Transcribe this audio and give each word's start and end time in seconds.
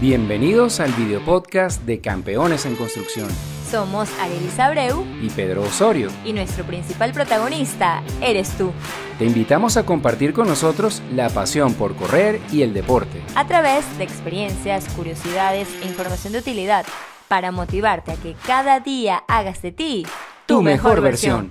Bienvenidos 0.00 0.80
al 0.80 0.92
video 0.92 1.24
podcast 1.24 1.82
de 1.82 2.00
Campeones 2.00 2.66
en 2.66 2.74
Construcción. 2.74 3.28
Somos 3.70 4.10
Arelis 4.20 4.58
Abreu 4.58 5.04
y 5.22 5.30
Pedro 5.30 5.62
Osorio. 5.62 6.10
Y 6.24 6.32
nuestro 6.32 6.64
principal 6.64 7.12
protagonista 7.12 8.02
eres 8.20 8.50
tú. 8.58 8.72
Te 9.18 9.24
invitamos 9.24 9.76
a 9.76 9.86
compartir 9.86 10.32
con 10.32 10.48
nosotros 10.48 11.00
la 11.12 11.30
pasión 11.30 11.74
por 11.74 11.94
correr 11.94 12.40
y 12.52 12.62
el 12.62 12.74
deporte. 12.74 13.22
A 13.36 13.46
través 13.46 13.84
de 13.96 14.04
experiencias, 14.04 14.88
curiosidades 14.94 15.68
e 15.80 15.86
información 15.86 16.32
de 16.32 16.40
utilidad 16.40 16.84
para 17.28 17.52
motivarte 17.52 18.12
a 18.12 18.16
que 18.16 18.34
cada 18.46 18.80
día 18.80 19.22
hagas 19.28 19.62
de 19.62 19.70
ti 19.70 20.06
tu, 20.46 20.60
mejor, 20.60 21.00
versión. 21.00 21.50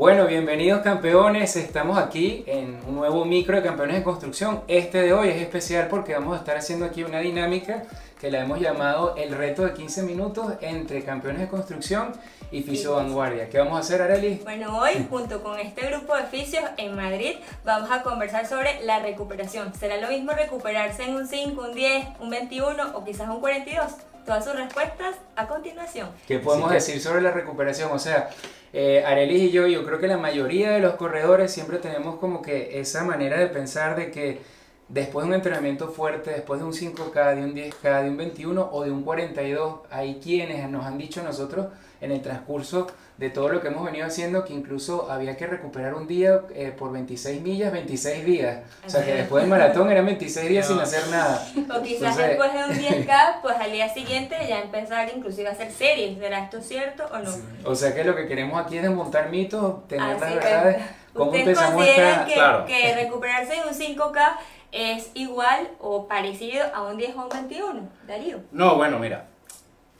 Bueno, 0.00 0.26
bienvenidos 0.26 0.80
campeones, 0.80 1.56
estamos 1.56 1.98
aquí 1.98 2.42
en 2.46 2.78
un 2.88 2.94
nuevo 2.94 3.26
micro 3.26 3.56
de 3.56 3.62
campeones 3.62 3.96
de 3.96 4.02
construcción. 4.02 4.62
Este 4.66 5.02
de 5.02 5.12
hoy 5.12 5.28
es 5.28 5.42
especial 5.42 5.88
porque 5.88 6.14
vamos 6.14 6.34
a 6.34 6.38
estar 6.38 6.56
haciendo 6.56 6.86
aquí 6.86 7.02
una 7.02 7.18
dinámica 7.18 7.82
que 8.18 8.30
la 8.30 8.40
hemos 8.40 8.60
llamado 8.60 9.14
el 9.16 9.30
reto 9.36 9.62
de 9.62 9.74
15 9.74 10.04
minutos 10.04 10.54
entre 10.62 11.04
campeones 11.04 11.42
de 11.42 11.48
construcción 11.48 12.12
y 12.50 12.62
Fisio 12.62 12.94
Vanguardia. 12.94 13.50
¿Qué 13.50 13.58
vamos 13.58 13.76
a 13.76 13.80
hacer, 13.80 14.00
Arely? 14.00 14.40
Bueno, 14.42 14.78
hoy 14.78 15.06
junto 15.10 15.42
con 15.42 15.60
este 15.60 15.90
grupo 15.90 16.16
de 16.16 16.22
fisios 16.22 16.64
en 16.78 16.96
Madrid 16.96 17.34
vamos 17.66 17.90
a 17.90 18.02
conversar 18.02 18.46
sobre 18.46 18.82
la 18.84 19.00
recuperación. 19.00 19.74
¿Será 19.74 19.98
lo 20.00 20.08
mismo 20.08 20.32
recuperarse 20.32 21.04
en 21.04 21.14
un 21.14 21.26
5, 21.26 21.60
un 21.60 21.74
10, 21.74 22.06
un 22.20 22.30
21 22.30 22.96
o 22.96 23.04
quizás 23.04 23.28
un 23.28 23.40
42? 23.40 23.84
Todas 24.30 24.44
sus 24.44 24.54
respuestas 24.54 25.16
a 25.34 25.48
continuación. 25.48 26.08
¿Qué 26.28 26.38
podemos 26.38 26.70
decir 26.70 27.00
sobre 27.00 27.20
la 27.20 27.32
recuperación? 27.32 27.90
O 27.90 27.98
sea, 27.98 28.30
eh, 28.72 29.02
Arelis 29.04 29.42
y 29.42 29.50
yo, 29.50 29.66
yo 29.66 29.84
creo 29.84 29.98
que 29.98 30.06
la 30.06 30.18
mayoría 30.18 30.70
de 30.70 30.78
los 30.78 30.94
corredores 30.94 31.52
siempre 31.52 31.78
tenemos 31.78 32.14
como 32.20 32.40
que 32.40 32.78
esa 32.78 33.02
manera 33.02 33.40
de 33.40 33.48
pensar 33.48 33.96
de 33.96 34.12
que 34.12 34.40
después 34.86 35.24
de 35.24 35.30
un 35.30 35.34
entrenamiento 35.34 35.88
fuerte, 35.88 36.30
después 36.30 36.60
de 36.60 36.66
un 36.66 36.72
5K, 36.72 37.34
de 37.34 37.42
un 37.42 37.54
10K, 37.56 38.04
de 38.04 38.10
un 38.10 38.16
21 38.18 38.68
o 38.70 38.84
de 38.84 38.92
un 38.92 39.02
42, 39.02 39.80
hay 39.90 40.20
quienes 40.22 40.70
nos 40.70 40.86
han 40.86 40.96
dicho 40.96 41.22
a 41.22 41.24
nosotros 41.24 41.66
en 42.00 42.12
el 42.12 42.22
transcurso 42.22 42.86
de 43.20 43.28
todo 43.28 43.50
lo 43.50 43.60
que 43.60 43.68
hemos 43.68 43.84
venido 43.84 44.06
haciendo, 44.06 44.46
que 44.46 44.54
incluso 44.54 45.10
había 45.10 45.36
que 45.36 45.46
recuperar 45.46 45.94
un 45.94 46.06
día 46.06 46.40
eh, 46.54 46.72
por 46.76 46.90
26 46.90 47.42
millas, 47.42 47.70
26 47.70 48.24
días. 48.24 48.60
O 48.86 48.88
sea, 48.88 49.04
que 49.04 49.12
después 49.12 49.42
del 49.42 49.50
maratón 49.50 49.90
eran 49.90 50.06
26 50.06 50.48
días 50.48 50.66
sin 50.66 50.78
hacer 50.78 51.06
nada. 51.08 51.46
O 51.76 51.82
quizás 51.82 52.16
después 52.16 52.50
de 52.54 52.64
un 52.64 52.70
10K, 52.70 53.40
pues 53.42 53.56
al 53.56 53.72
día 53.72 53.92
siguiente 53.92 54.36
ya 54.48 54.62
empezar 54.62 55.10
inclusive 55.14 55.48
a 55.48 55.52
hacer 55.52 55.70
series. 55.70 56.18
¿Será 56.18 56.44
esto 56.44 56.62
cierto 56.62 57.04
o 57.12 57.18
no? 57.18 57.30
O 57.64 57.74
sea, 57.74 57.94
que 57.94 58.04
lo 58.04 58.16
que 58.16 58.26
queremos 58.26 58.58
aquí 58.58 58.78
es 58.78 58.82
desmontar 58.82 59.28
mitos, 59.28 59.86
tener 59.86 60.06
las 60.06 60.20
verdades. 60.20 60.82
¿Cómo 61.12 61.34
empezamos 61.34 61.86
esta... 61.86 62.24
que, 62.24 62.34
claro. 62.34 62.64
que 62.64 62.94
recuperarse 62.94 63.54
en 63.56 63.68
un 63.68 63.74
5K 63.74 64.36
es 64.72 65.10
igual 65.14 65.68
o 65.78 66.06
parecido 66.06 66.64
a 66.74 66.82
un 66.84 66.96
10 66.96 67.16
o 67.16 67.22
un 67.24 67.28
21, 67.28 67.88
Darío? 68.06 68.40
No, 68.52 68.76
bueno, 68.76 68.98
mira, 68.98 69.26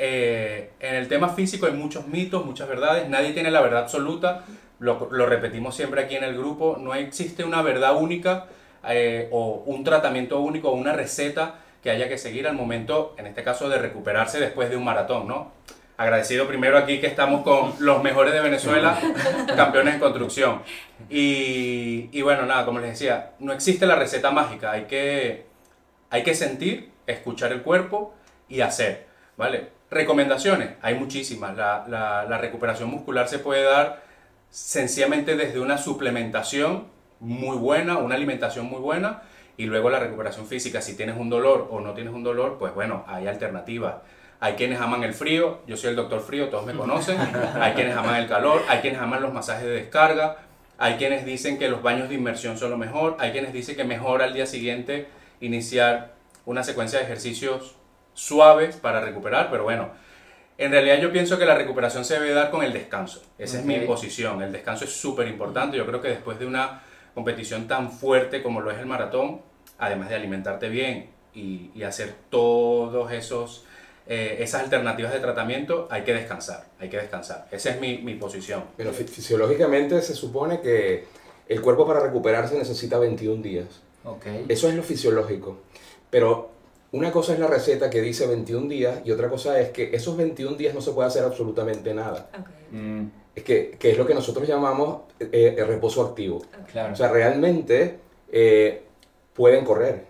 eh, 0.03 0.71
en 0.81 0.95
el 0.95 1.09
tema 1.09 1.29
físico 1.29 1.67
hay 1.67 1.73
muchos 1.73 2.07
mitos, 2.07 2.47
muchas 2.47 2.67
verdades, 2.67 3.07
nadie 3.11 3.33
tiene 3.33 3.51
la 3.51 3.61
verdad 3.61 3.83
absoluta, 3.83 4.47
lo, 4.79 5.09
lo 5.11 5.27
repetimos 5.27 5.77
siempre 5.77 6.01
aquí 6.01 6.17
en 6.17 6.25
el 6.25 6.39
grupo, 6.39 6.79
no 6.81 6.95
existe 6.95 7.45
una 7.45 7.61
verdad 7.61 7.95
única 7.97 8.47
eh, 8.89 9.29
o 9.31 9.63
un 9.67 9.85
tratamiento 9.85 10.41
único 10.41 10.71
o 10.71 10.73
una 10.73 10.95
receta 10.95 11.57
que 11.83 11.91
haya 11.91 12.09
que 12.09 12.17
seguir 12.17 12.49
al 12.49 12.55
momento, 12.55 13.15
en 13.19 13.27
este 13.27 13.43
caso, 13.43 13.69
de 13.69 13.77
recuperarse 13.77 14.41
después 14.41 14.71
de 14.71 14.77
un 14.79 14.85
maratón, 14.85 15.29
¿no? 15.29 15.53
Agradecido 15.99 16.49
primero 16.49 16.79
aquí 16.79 16.99
que 16.99 17.07
estamos 17.07 17.43
con 17.43 17.75
los 17.79 18.03
mejores 18.03 18.33
de 18.33 18.41
Venezuela, 18.41 18.99
campeones 19.55 19.95
en 19.95 20.01
construcción. 20.01 20.63
Y, 21.11 22.09
y, 22.11 22.23
bueno, 22.23 22.47
nada, 22.47 22.65
como 22.65 22.79
les 22.79 22.93
decía, 22.93 23.33
no 23.39 23.53
existe 23.53 23.85
la 23.85 23.97
receta 23.97 24.31
mágica, 24.31 24.71
hay 24.73 24.85
que, 24.85 25.45
hay 26.09 26.23
que 26.23 26.35
sentir, 26.35 26.91
escuchar 27.07 27.53
el 27.53 27.61
cuerpo 27.61 28.15
y 28.49 28.63
hacer, 28.63 29.07
¿vale? 29.37 29.80
Recomendaciones, 29.91 30.71
hay 30.83 30.95
muchísimas. 30.95 31.57
La, 31.57 31.85
la, 31.89 32.39
recuperación 32.39 32.89
muscular 32.89 33.29
se 33.29 33.41
puede 33.41 33.65
dar 33.65 34.03
sencillamente 34.49 35.35
desde 35.37 35.59
una 35.59 35.79
suplementación 35.79 36.87
muy 37.19 37.57
buena, 37.57 37.99
una 37.99 38.15
alimentación 38.15 38.67
muy 38.67 38.79
buena, 38.79 39.23
y 39.57 39.67
luego 39.67 39.91
la 39.91 39.99
recuperación 39.99 40.47
física. 40.47 40.81
Si 40.81 40.97
tienes 40.97 41.17
un 41.19 41.29
dolor 41.29 41.67
o 41.71 41.81
no 41.81 41.93
tienes 41.93 42.15
un 42.15 42.23
dolor, 42.23 42.57
pues 42.59 42.73
bueno, 42.73 43.05
hay 43.09 43.27
alternativas. 43.27 43.97
Hay 44.39 44.55
quienes 44.55 44.81
aman 44.81 45.03
el 45.03 45.13
frío, 45.13 45.59
yo 45.67 45.77
soy 45.77 45.91
el 45.91 45.97
doctor 45.97 46.21
frío, 46.21 46.49
todos 46.49 46.65
me 46.65 46.73
conocen. 46.73 47.19
Hay 47.61 47.75
quienes 47.75 47.95
aman 47.95 48.17
el 48.17 48.27
calor, 48.27 48.63
hay 48.69 48.79
quienes 48.79 48.99
aman 48.99 49.21
los 49.21 49.35
masajes 49.35 49.65
de 49.65 49.73
descarga, 49.73 50.39
hay 50.79 50.95
quienes 50.95 51.27
dicen 51.27 51.59
que 51.59 51.69
los 51.69 51.83
baños 51.83 52.09
de 52.09 52.15
inmersión 52.15 52.57
son 52.57 52.71
lo 52.71 52.79
mejor, 52.79 53.19
hay 53.19 53.33
quienes 53.33 53.53
dicen 53.53 53.77
que 53.77 53.85
mejor 53.85 54.23
al 54.23 54.33
día 54.33 54.47
siguiente 54.47 55.09
iniciar 55.43 56.15
una 56.47 56.65
secuencia 56.65 56.99
de 56.99 57.05
ejercicios 57.05 57.77
suaves 58.21 58.77
para 58.77 59.01
recuperar, 59.01 59.51
pero 59.51 59.65
bueno, 59.65 59.91
en 60.59 60.71
realidad 60.73 60.99
yo 60.99 61.11
pienso 61.11 61.39
que 61.39 61.47
la 61.47 61.55
recuperación 61.55 62.05
se 62.05 62.15
debe 62.15 62.33
dar 62.33 62.51
con 62.51 62.63
el 62.63 62.73
descanso. 62.73 63.23
Esa 63.39 63.61
es 63.61 63.65
mi 63.65 63.79
posición. 63.81 64.43
El 64.43 64.53
descanso 64.53 64.85
es 64.85 64.93
súper 64.93 65.27
importante. 65.27 65.79
Yo 65.79 65.87
creo 65.87 66.03
que 66.03 66.09
después 66.09 66.39
de 66.39 66.45
una 66.45 66.83
competición 67.15 67.67
tan 67.67 67.91
fuerte 67.91 68.43
como 68.43 68.61
lo 68.61 68.71
es 68.71 68.79
el 68.79 68.85
maratón, 68.85 69.41
además 69.79 70.11
de 70.11 70.17
alimentarte 70.17 70.69
bien 70.69 71.09
y, 71.35 71.83
hacer 71.83 72.15
todos 72.29 73.11
esos 73.11 73.65
eh, 74.07 74.37
esas 74.41 74.65
alternativas 74.65 75.15
de 75.15 75.21
tratamiento, 75.21 75.89
hay 75.91 76.03
que 76.03 76.13
descansar, 76.13 76.67
hay 76.79 76.91
que 76.91 76.99
descansar. 76.99 77.49
Esa 77.51 77.71
es 77.71 77.81
mi, 77.81 77.99
mi 77.99 78.17
posición. 78.17 78.65
Pero 78.77 78.93
fisiológicamente 78.93 80.03
se 80.03 80.15
supone 80.15 80.61
que 80.61 81.07
el 81.49 81.63
cuerpo 81.63 81.87
para 81.87 82.01
recuperarse 82.01 82.59
necesita 82.59 82.99
21 82.99 83.43
días. 83.43 83.81
Okay. 84.05 84.45
Eso 84.49 84.69
es 84.69 84.75
lo 84.75 84.83
fisiológico. 84.83 85.61
Pero 86.11 86.60
una 86.93 87.13
cosa 87.13 87.35
es 87.35 87.39
la 87.39 87.47
receta 87.47 87.89
que 87.89 88.01
dice 88.01 88.27
21 88.27 88.69
días 88.69 89.01
y 89.05 89.13
otra 89.13 89.29
cosa 89.29 89.61
es 89.61 89.71
que 89.71 89.91
esos 89.95 90.17
21 90.17 90.57
días 90.57 90.75
no 90.75 90.81
se 90.81 90.91
puede 90.93 91.09
hacer 91.09 91.25
absolutamente 91.25 91.95
nada. 91.95 92.31
Mm. 92.73 93.07
Es 93.35 93.45
que, 93.45 93.79
es 93.81 93.99
lo 93.99 94.07
que 94.07 94.15
nosotros 94.15 94.47
llamamos 94.47 95.03
eh, 95.21 95.55
el 95.57 95.67
reposo 95.67 96.05
activo. 96.05 96.43
O 96.93 96.97
sea, 96.97 97.09
realmente 97.13 97.99
eh, 98.33 98.83
pueden 99.35 99.65
correr. 99.65 100.05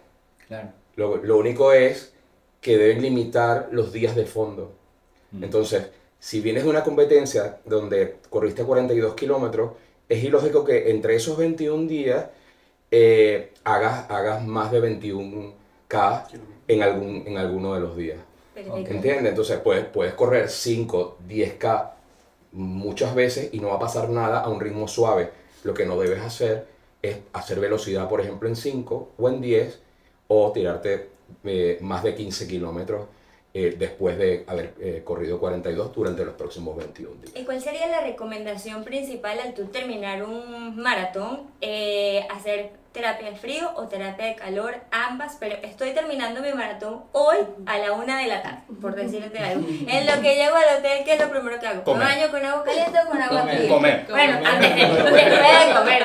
Lo, 0.96 1.38
único 1.38 1.72
es 1.72 2.14
que 2.60 2.78
deben 2.78 3.02
limitar 3.02 3.68
los 3.72 3.92
días 3.92 4.16
de 4.16 4.24
fondo. 4.24 4.72
Mm. 5.32 5.44
Entonces, 5.44 5.90
si 6.18 6.40
vienes 6.40 6.64
de 6.64 6.70
una 6.70 6.82
competencia 6.82 7.60
donde 7.66 8.16
corriste 8.30 8.64
42 8.64 9.14
kilómetros, 9.14 9.72
es 10.08 10.24
ilógico 10.24 10.64
que 10.64 10.90
entre 10.90 11.14
esos 11.16 11.36
21 11.36 11.86
días 11.86 12.26
eh, 12.90 13.52
hagas, 13.64 14.10
hagas 14.10 14.44
más 14.44 14.72
de 14.72 14.82
21K 14.82 16.24
en, 16.70 16.82
algún, 16.82 17.24
en 17.26 17.36
alguno 17.36 17.74
de 17.74 17.80
los 17.80 17.96
días. 17.96 18.18
¿Entiendes? 18.54 19.26
Entonces 19.26 19.58
puedes, 19.58 19.84
puedes 19.86 20.14
correr 20.14 20.48
5, 20.48 21.18
10K 21.28 21.90
muchas 22.52 23.14
veces 23.14 23.50
y 23.52 23.60
no 23.60 23.68
va 23.68 23.76
a 23.76 23.78
pasar 23.78 24.10
nada 24.10 24.40
a 24.40 24.48
un 24.48 24.60
ritmo 24.60 24.86
suave. 24.86 25.30
Lo 25.64 25.74
que 25.74 25.86
no 25.86 25.98
debes 25.98 26.20
hacer 26.20 26.66
es 27.02 27.18
hacer 27.32 27.60
velocidad, 27.60 28.08
por 28.08 28.20
ejemplo, 28.20 28.48
en 28.48 28.56
5 28.56 29.12
o 29.16 29.28
en 29.28 29.40
10 29.40 29.80
o 30.28 30.52
tirarte 30.52 31.08
eh, 31.44 31.78
más 31.80 32.02
de 32.02 32.14
15 32.14 32.46
kilómetros 32.46 33.06
eh, 33.52 33.74
después 33.76 34.16
de 34.16 34.44
haber 34.46 34.74
eh, 34.78 35.02
corrido 35.04 35.40
42 35.40 35.94
durante 35.94 36.24
los 36.24 36.34
próximos 36.34 36.76
21 36.76 37.22
días. 37.22 37.32
¿Y 37.36 37.44
cuál 37.44 37.60
sería 37.60 37.88
la 37.88 38.00
recomendación 38.02 38.84
principal 38.84 39.40
al 39.40 39.54
tú 39.54 39.66
terminar 39.66 40.22
un 40.22 40.76
maratón? 40.76 41.50
hacer 42.30 42.70
terapia 42.92 43.30
de 43.30 43.36
frío 43.36 43.70
o 43.76 43.86
terapia 43.86 44.26
de 44.26 44.34
calor, 44.34 44.74
ambas, 44.90 45.36
pero 45.38 45.56
estoy 45.62 45.92
terminando 45.92 46.40
mi 46.42 46.52
maratón 46.52 47.04
hoy 47.12 47.36
a 47.66 47.78
la 47.78 47.92
una 47.92 48.18
de 48.18 48.26
la 48.26 48.42
tarde, 48.42 48.62
por 48.80 48.96
decirte 48.96 49.38
algo. 49.38 49.66
En 49.86 50.06
lo 50.06 50.20
que 50.20 50.34
llego 50.34 50.56
al 50.56 50.78
hotel, 50.78 51.04
¿qué 51.04 51.14
es 51.14 51.20
lo 51.20 51.30
primero 51.30 51.60
que 51.60 51.66
hago? 51.68 51.84
Comer. 51.84 52.08
baño 52.08 52.30
con 52.30 52.44
agua 52.44 52.64
caliente 52.64 52.98
o 52.98 53.08
con 53.08 53.22
agua 53.22 53.42
fría? 53.42 53.68
Comer. 53.68 54.06
Bueno, 54.10 54.40
antes 54.44 54.74
de, 54.74 54.82
comer. 55.74 56.04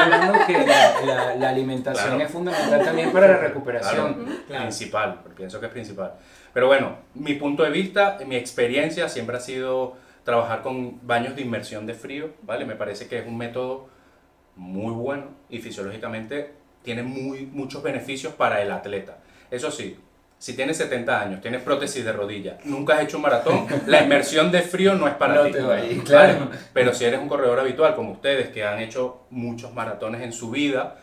hablando 0.00 0.46
que 0.46 0.58
la, 0.58 1.34
la, 1.34 1.48
alimentación 1.48 2.20
es 2.20 2.30
fundamental 2.30 2.84
también 2.84 3.12
para 3.12 3.26
la 3.26 3.38
recuperación. 3.38 4.44
Principal, 4.46 5.20
pienso 5.36 5.58
que 5.58 5.66
es 5.66 5.72
principal. 5.72 6.12
Pero 6.52 6.68
bueno, 6.68 6.98
mi 7.14 7.34
punto 7.34 7.64
de 7.64 7.70
vista, 7.70 8.16
mi 8.26 8.36
experiencia 8.36 9.08
siempre 9.08 9.36
ha 9.36 9.40
sido 9.40 9.96
trabajar 10.22 10.62
con 10.62 11.04
baños 11.06 11.34
de 11.34 11.42
inmersión 11.42 11.86
de 11.86 11.94
frío, 11.94 12.30
¿vale? 12.42 12.64
Me 12.64 12.76
parece 12.76 13.08
que 13.08 13.18
es 13.18 13.26
un 13.26 13.36
método 13.36 13.88
muy 14.58 14.92
bueno 14.92 15.28
y 15.48 15.58
fisiológicamente 15.58 16.52
tiene 16.82 17.02
muy, 17.02 17.46
muchos 17.46 17.82
beneficios 17.82 18.34
para 18.34 18.60
el 18.60 18.70
atleta. 18.70 19.18
Eso 19.50 19.70
sí, 19.70 19.96
si 20.38 20.54
tienes 20.54 20.76
70 20.76 21.20
años, 21.20 21.40
tienes 21.40 21.62
prótesis 21.62 22.04
de 22.04 22.12
rodilla, 22.12 22.58
nunca 22.64 22.94
has 22.94 23.04
hecho 23.04 23.16
un 23.16 23.22
maratón, 23.22 23.66
la 23.86 24.02
inmersión 24.02 24.50
de 24.52 24.62
frío 24.62 24.94
no 24.94 25.08
es 25.08 25.14
para 25.14 25.44
ti. 25.46 25.52
claro. 26.04 26.50
Pero 26.72 26.92
si 26.92 27.04
eres 27.04 27.20
un 27.20 27.28
corredor 27.28 27.58
habitual 27.58 27.94
como 27.94 28.12
ustedes, 28.12 28.48
que 28.50 28.64
han 28.64 28.80
hecho 28.80 29.22
muchos 29.30 29.72
maratones 29.74 30.22
en 30.22 30.32
su 30.32 30.50
vida, 30.50 30.96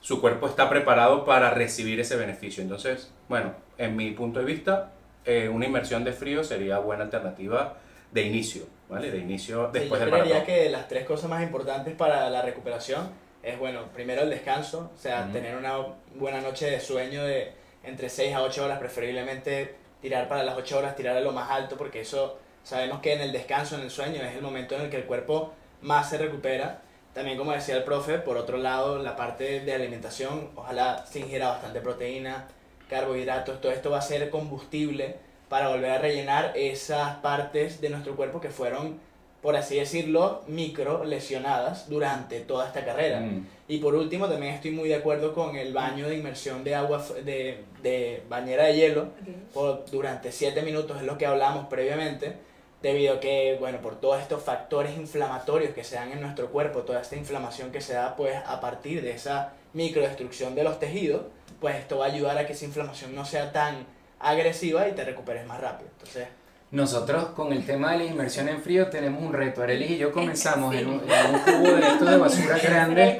su 0.00 0.20
cuerpo 0.20 0.46
está 0.46 0.70
preparado 0.70 1.24
para 1.24 1.50
recibir 1.50 1.98
ese 2.00 2.16
beneficio. 2.16 2.62
Entonces, 2.62 3.10
bueno, 3.28 3.52
en 3.76 3.96
mi 3.96 4.12
punto 4.12 4.38
de 4.38 4.44
vista, 4.44 4.92
eh, 5.24 5.48
una 5.48 5.66
inmersión 5.66 6.04
de 6.04 6.12
frío 6.12 6.44
sería 6.44 6.78
buena 6.78 7.04
alternativa 7.04 7.76
de 8.10 8.22
inicio, 8.22 8.66
¿vale? 8.88 9.10
De 9.10 9.18
inicio 9.18 9.70
después 9.72 10.00
sí, 10.00 10.06
yo 10.06 10.12
creería 10.12 10.44
que 10.44 10.68
las 10.70 10.88
tres 10.88 11.04
cosas 11.04 11.28
más 11.28 11.42
importantes 11.42 11.94
para 11.94 12.28
la 12.30 12.42
recuperación 12.42 13.10
es, 13.42 13.58
bueno, 13.58 13.86
primero 13.94 14.22
el 14.22 14.30
descanso, 14.30 14.90
o 14.94 14.98
sea, 14.98 15.30
tener 15.32 15.56
una 15.56 15.76
buena 16.14 16.40
noche 16.40 16.70
de 16.70 16.80
sueño 16.80 17.24
de 17.24 17.52
entre 17.84 18.08
6 18.08 18.34
a 18.34 18.42
8 18.42 18.64
horas, 18.64 18.78
preferiblemente 18.78 19.74
tirar 20.00 20.28
para 20.28 20.42
las 20.42 20.56
8 20.56 20.78
horas, 20.78 20.96
tirar 20.96 21.16
a 21.16 21.20
lo 21.20 21.32
más 21.32 21.50
alto, 21.50 21.76
porque 21.76 22.00
eso 22.00 22.38
sabemos 22.62 23.00
que 23.00 23.14
en 23.14 23.20
el 23.20 23.32
descanso, 23.32 23.76
en 23.76 23.82
el 23.82 23.90
sueño, 23.90 24.22
es 24.22 24.34
el 24.34 24.42
momento 24.42 24.74
en 24.74 24.82
el 24.82 24.90
que 24.90 24.96
el 24.96 25.04
cuerpo 25.04 25.52
más 25.82 26.10
se 26.10 26.18
recupera. 26.18 26.82
También, 27.14 27.38
como 27.38 27.52
decía 27.52 27.76
el 27.76 27.84
profe, 27.84 28.18
por 28.18 28.36
otro 28.36 28.58
lado, 28.58 28.98
la 28.98 29.16
parte 29.16 29.60
de 29.60 29.74
alimentación, 29.74 30.50
ojalá 30.54 31.06
se 31.06 31.20
ingiera 31.20 31.48
bastante 31.48 31.80
proteína, 31.80 32.48
carbohidratos, 32.88 33.60
todo 33.60 33.72
esto 33.72 33.90
va 33.90 33.98
a 33.98 34.02
ser 34.02 34.30
combustible 34.30 35.16
para 35.48 35.68
volver 35.68 35.90
a 35.90 35.98
rellenar 35.98 36.52
esas 36.56 37.16
partes 37.16 37.80
de 37.80 37.90
nuestro 37.90 38.16
cuerpo 38.16 38.40
que 38.40 38.50
fueron, 38.50 38.98
por 39.42 39.56
así 39.56 39.76
decirlo, 39.76 40.42
micro 40.46 41.04
lesionadas 41.04 41.88
durante 41.88 42.40
toda 42.40 42.66
esta 42.66 42.84
carrera. 42.84 43.20
Mm. 43.20 43.46
Y 43.68 43.78
por 43.78 43.94
último, 43.94 44.28
también 44.28 44.54
estoy 44.54 44.72
muy 44.72 44.88
de 44.88 44.96
acuerdo 44.96 45.34
con 45.34 45.56
el 45.56 45.72
baño 45.72 46.08
de 46.08 46.16
inmersión 46.16 46.64
de 46.64 46.74
agua, 46.74 47.04
de, 47.24 47.64
de 47.82 48.22
bañera 48.28 48.64
de 48.64 48.76
hielo, 48.76 49.08
por, 49.54 49.84
durante 49.90 50.32
7 50.32 50.62
minutos, 50.62 50.98
es 50.98 51.04
lo 51.04 51.16
que 51.16 51.26
hablamos 51.26 51.66
previamente, 51.68 52.34
debido 52.82 53.14
a 53.14 53.20
que, 53.20 53.56
bueno, 53.58 53.78
por 53.78 54.00
todos 54.00 54.20
estos 54.20 54.42
factores 54.42 54.96
inflamatorios 54.96 55.72
que 55.74 55.84
se 55.84 55.96
dan 55.96 56.12
en 56.12 56.20
nuestro 56.20 56.50
cuerpo, 56.50 56.80
toda 56.80 57.00
esta 57.00 57.16
inflamación 57.16 57.72
que 57.72 57.80
se 57.80 57.94
da, 57.94 58.16
pues, 58.16 58.36
a 58.36 58.60
partir 58.60 59.02
de 59.02 59.12
esa 59.12 59.52
microdestrucción 59.72 60.54
de 60.54 60.64
los 60.64 60.78
tejidos, 60.78 61.22
pues 61.60 61.76
esto 61.76 61.98
va 61.98 62.06
a 62.06 62.08
ayudar 62.08 62.38
a 62.38 62.46
que 62.46 62.52
esa 62.52 62.64
inflamación 62.64 63.14
no 63.14 63.24
sea 63.24 63.52
tan 63.52 63.86
agresiva 64.20 64.88
y 64.88 64.92
te 64.92 65.04
recuperes 65.04 65.46
más 65.46 65.60
rápido. 65.60 65.90
Entonces, 65.92 66.28
nosotros 66.70 67.28
con 67.34 67.50
el 67.54 67.64
tema 67.64 67.92
de 67.92 67.98
la 67.98 68.04
inmersión 68.04 68.46
en 68.46 68.60
frío 68.60 68.88
tenemos 68.88 69.22
un 69.22 69.32
reto. 69.32 69.62
Arelis 69.62 69.92
y 69.92 69.96
yo 69.96 70.12
comenzamos 70.12 70.74
en, 70.74 70.86
un, 70.86 70.98
cubo 70.98 71.76
de 71.76 71.88
estos 71.88 72.10
de 72.10 72.16
basura 72.18 72.58
grande. 72.58 73.18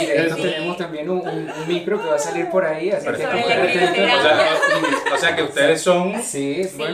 Y 0.00 0.06
de 0.06 0.26
esto 0.26 0.36
tenemos 0.36 0.78
también 0.78 1.10
un, 1.10 1.18
un, 1.18 1.68
micro 1.68 2.00
que 2.00 2.08
va 2.08 2.16
a 2.16 2.18
salir 2.18 2.48
por 2.48 2.64
ahí. 2.64 2.90
Así 2.90 3.06
que 3.06 3.26
o, 5.12 5.18
sea, 5.18 5.36
que 5.36 5.42
ustedes 5.42 5.82
son 5.82 6.14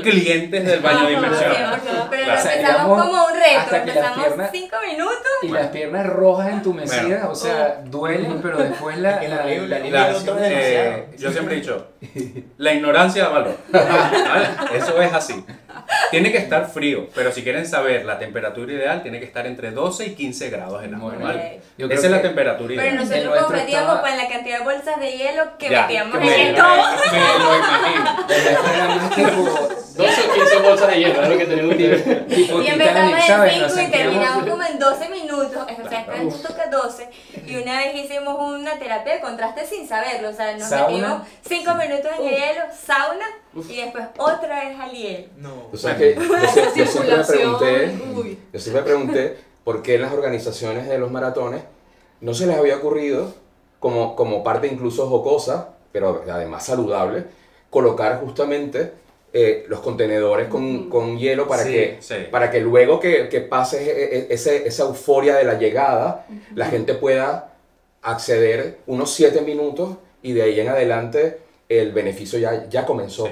clientes 0.02 0.67
del 0.67 0.81
baño 0.81 1.06
de 1.06 1.12
inmersión. 1.12 1.52
pero 2.11 2.26
lo 2.26 2.32
empezamos 2.32 3.02
como 3.02 3.26
un 3.26 3.32
reto. 3.35 3.76
Empezamos 3.76 4.26
cinco 4.50 4.76
minutos. 4.85 5.31
Y 5.43 5.49
las 5.49 5.69
piernas 5.69 6.06
rojas 6.06 6.52
entumecidas, 6.52 7.25
o 7.29 7.37
sea, 7.37 7.82
duelen, 7.85 8.41
pero 8.43 8.58
después 8.58 8.99
la... 8.99 9.23
la, 9.23 9.44
eh, 9.49 11.08
yo 11.17 11.31
siempre 11.31 11.55
he 11.55 11.61
dicho, 11.61 11.88
la 12.58 12.75
ignorancia 12.75 13.25
da 13.25 13.29
valor. 13.29 13.56
Eso 14.75 15.00
es 15.00 15.12
así. 15.12 15.44
Tiene 16.10 16.32
que 16.32 16.38
estar 16.38 16.69
frío, 16.69 17.08
pero 17.14 17.32
si 17.32 17.42
quieren 17.42 17.66
saber 17.66 18.04
la 18.04 18.19
temperatura 18.19 18.72
ideal, 18.72 19.02
tiene 19.02 19.19
que 19.19 19.25
estar 19.25 19.46
entre 19.46 19.70
12 19.70 20.06
y 20.06 20.14
15 20.14 20.50
grados 20.50 20.84
en 20.84 20.94
agua. 20.94 21.14
¿vale? 21.20 21.60
Esa 21.78 22.06
es 22.06 22.10
la 22.10 22.22
temperatura 22.22 22.75
ideal. 22.75 22.88
Pero 22.90 23.02
nosotros 23.02 23.44
competíamos 23.44 24.00
con 24.00 24.16
la 24.16 24.28
cantidad 24.28 24.58
de 24.58 24.64
bolsas 24.64 25.00
de 25.00 25.12
hielo 25.12 25.58
que 25.58 25.70
metíamos 25.70 26.16
en 26.16 26.22
el 26.22 26.54
todo. 26.54 26.66
Me, 27.12 27.20
lo 28.78 28.94
imagino. 28.94 29.69
12 29.96 30.20
o 30.20 30.34
15 30.34 30.56
bolsas 30.58 30.88
de 30.88 30.98
hielo, 30.98 31.22
es 31.22 31.28
lo 31.28 31.38
que 31.38 31.46
tenemos 31.46 31.76
Y 31.78 32.66
empezamos 32.66 33.44
en 33.44 33.70
5 33.70 33.81
y 33.81 33.90
terminamos 33.90 34.46
como 34.46 34.64
en 34.64 34.78
12 34.78 35.08
minutos. 35.08 35.30
O 35.46 35.88
sea, 35.88 36.06
justo 36.22 36.54
que 36.54 36.70
12. 36.70 37.10
Y 37.46 37.56
una 37.56 37.78
vez 37.78 37.94
hicimos 38.04 38.37
una 38.40 38.78
terapia 38.78 39.14
de 39.14 39.20
contraste 39.20 39.66
sin 39.66 39.88
saberlo. 39.88 40.31
O 40.31 40.32
sea, 40.32 40.56
nos 40.56 40.70
metimos 40.70 41.22
5 41.42 41.75
minutos 41.75 42.10
en 42.19 42.28
hielo, 42.28 42.62
sauna 42.87 43.26
y 43.69 43.76
después 43.76 44.04
otra 44.19 44.64
vez 44.64 44.78
al 44.78 44.90
hielo. 44.90 45.28
No. 45.38 45.69
O 45.72 45.76
sea 45.76 45.96
que 45.96 46.14
yo, 46.14 46.87
siempre 46.87 47.16
me 47.16 47.25
pregunté, 47.25 47.98
yo 48.52 48.60
siempre 48.60 48.82
me 48.82 48.88
pregunté 48.88 49.38
por 49.64 49.82
qué 49.82 49.96
en 49.96 50.02
las 50.02 50.12
organizaciones 50.12 50.88
de 50.88 50.98
los 50.98 51.10
maratones 51.10 51.62
no 52.20 52.34
se 52.34 52.46
les 52.46 52.56
había 52.56 52.76
ocurrido, 52.76 53.34
como, 53.78 54.14
como 54.14 54.44
parte 54.44 54.66
incluso 54.66 55.08
jocosa, 55.08 55.70
pero 55.92 56.25
además 56.31 56.66
saludable, 56.66 57.25
colocar 57.70 58.20
justamente 58.20 58.92
eh, 59.32 59.65
los 59.69 59.81
contenedores 59.81 60.49
con, 60.49 60.88
con 60.88 61.19
hielo 61.19 61.47
para, 61.47 61.65
que, 61.65 61.99
para 62.31 62.50
que 62.50 62.61
luego 62.61 62.99
que, 62.99 63.29
que 63.29 63.41
pase 63.41 63.79
e, 63.79 64.19
e, 64.19 64.27
ese, 64.31 64.67
esa 64.67 64.85
euforia 64.85 65.37
de 65.37 65.44
la 65.44 65.55
llegada, 65.55 66.27
la 66.55 66.67
gente 66.67 66.94
pueda 66.94 67.55
acceder 68.03 68.79
unos 68.87 69.12
7 69.12 69.43
minutos 69.43 69.97
y 70.23 70.32
de 70.32 70.43
ahí 70.43 70.61
en 70.61 70.69
adelante 70.69 71.38
el 71.70 71.93
beneficio 71.93 72.37
ya, 72.38 72.69
ya 72.69 72.84
comenzó. 72.84 73.28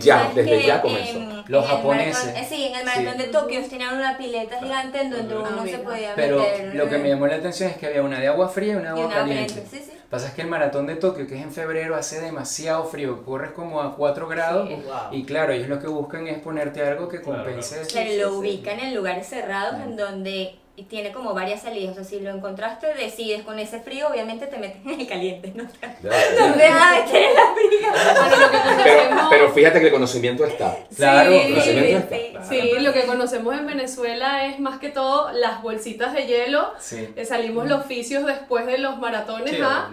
Ya, 0.00 0.30
desde 0.32 0.64
ya 0.64 0.80
comenzó. 0.80 1.18
Los 1.48 1.66
japoneses. 1.66 2.32
Eh, 2.36 2.46
sí, 2.48 2.66
en 2.66 2.76
el 2.76 2.84
maratón 2.84 3.18
de 3.18 3.24
Tokio 3.24 3.60
tenían 3.68 3.96
una 3.96 4.16
pileta 4.16 4.60
gigante 4.60 5.00
en 5.00 5.10
donde 5.10 5.36
uno 5.36 5.66
se 5.66 5.78
podía 5.78 6.14
Pero 6.14 6.40
lo 6.72 6.88
que 6.88 6.98
me 6.98 7.08
llamó 7.08 7.26
la 7.26 7.36
atención 7.36 7.70
es 7.70 7.76
que 7.76 7.86
había 7.86 8.02
una 8.02 8.20
de 8.20 8.28
agua 8.28 8.48
fría 8.48 8.74
y 8.74 8.76
una 8.76 8.94
de 8.94 9.00
agua 9.00 9.12
caliente. 9.12 9.66
Sí, 9.68 9.78
sí. 9.84 9.90
Pasa 10.08 10.28
es 10.28 10.34
que 10.34 10.42
el 10.42 10.48
maratón 10.48 10.86
de 10.86 10.96
Tokio, 10.96 11.26
que 11.26 11.36
es 11.36 11.42
en 11.42 11.52
febrero, 11.52 11.96
hace 11.96 12.20
demasiado 12.20 12.84
frío, 12.84 13.24
corres 13.24 13.50
como 13.52 13.80
a 13.80 13.96
4 13.96 14.28
grados 14.28 14.68
y 15.10 15.24
claro, 15.24 15.52
ellos 15.52 15.68
lo 15.68 15.80
que 15.80 15.88
buscan 15.88 16.28
es 16.28 16.38
ponerte 16.38 16.82
algo 16.82 17.08
que 17.08 17.20
compense. 17.20 17.82
Claro, 17.88 18.10
lo 18.18 18.38
ubican 18.38 18.78
en 18.78 18.94
lugares 18.94 19.28
cerrados 19.28 19.80
en 19.80 19.96
donde 19.96 20.59
y 20.76 20.84
tiene 20.84 21.12
como 21.12 21.34
varias 21.34 21.62
salidas. 21.62 21.92
O 21.92 21.94
sea, 21.96 22.04
si 22.04 22.20
lo 22.20 22.30
encontraste, 22.30 22.94
decides 22.94 23.42
con 23.42 23.58
ese 23.58 23.80
frío, 23.80 24.08
obviamente 24.08 24.46
te 24.46 24.56
metes 24.56 24.84
en 24.84 25.00
el 25.00 25.06
caliente, 25.06 25.52
¿no? 25.54 25.64
No 26.02 26.56
dejas 26.56 26.90
de 26.90 27.02
meter 27.02 27.22
en 27.22 27.34
la 27.34 27.54
fría. 27.54 28.82
Pero, 28.82 29.28
pero, 29.28 29.52
fíjate 29.52 29.80
que 29.80 29.86
el 29.86 29.92
conocimiento 29.92 30.44
está. 30.44 30.78
Claro, 30.96 31.32
el 31.32 31.50
conocimiento 31.50 32.14
está. 32.14 32.44
Sí, 32.44 32.72
lo 32.80 32.92
que 32.92 33.04
conocemos 33.04 33.54
en 33.58 33.66
Venezuela 33.66 34.46
es 34.46 34.58
más 34.58 34.78
que 34.78 34.88
todo 34.88 35.32
las 35.32 35.62
bolsitas 35.62 36.14
de 36.14 36.26
hielo. 36.26 36.72
Eh, 36.92 37.24
salimos 37.24 37.66
los 37.68 37.80
oficios 37.80 38.24
después 38.24 38.66
de 38.66 38.78
los 38.78 38.98
maratones 38.98 39.60
a, 39.60 39.90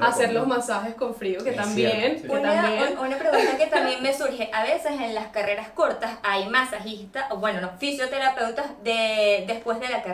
hacer 0.00 0.32
los 0.32 0.46
masajes 0.46 0.94
con 0.94 1.14
frío, 1.14 1.44
que 1.44 1.52
también. 1.52 2.22
Que 2.22 2.28
una, 2.28 2.62
también... 2.62 2.98
una 2.98 3.16
pregunta 3.16 3.56
que 3.56 3.66
también 3.66 4.02
me 4.02 4.12
surge, 4.12 4.50
a 4.52 4.64
veces 4.64 4.92
en 5.00 5.14
las 5.14 5.28
carreras 5.28 5.68
cortas 5.68 6.18
hay 6.22 6.48
masajistas, 6.48 7.30
o 7.30 7.36
bueno, 7.36 7.60
no, 7.60 7.70
fisioterapeutas 7.78 8.66
de, 8.82 9.44
después 9.46 9.78
de 9.80 9.88
la 9.88 10.02
carrera. 10.02 10.13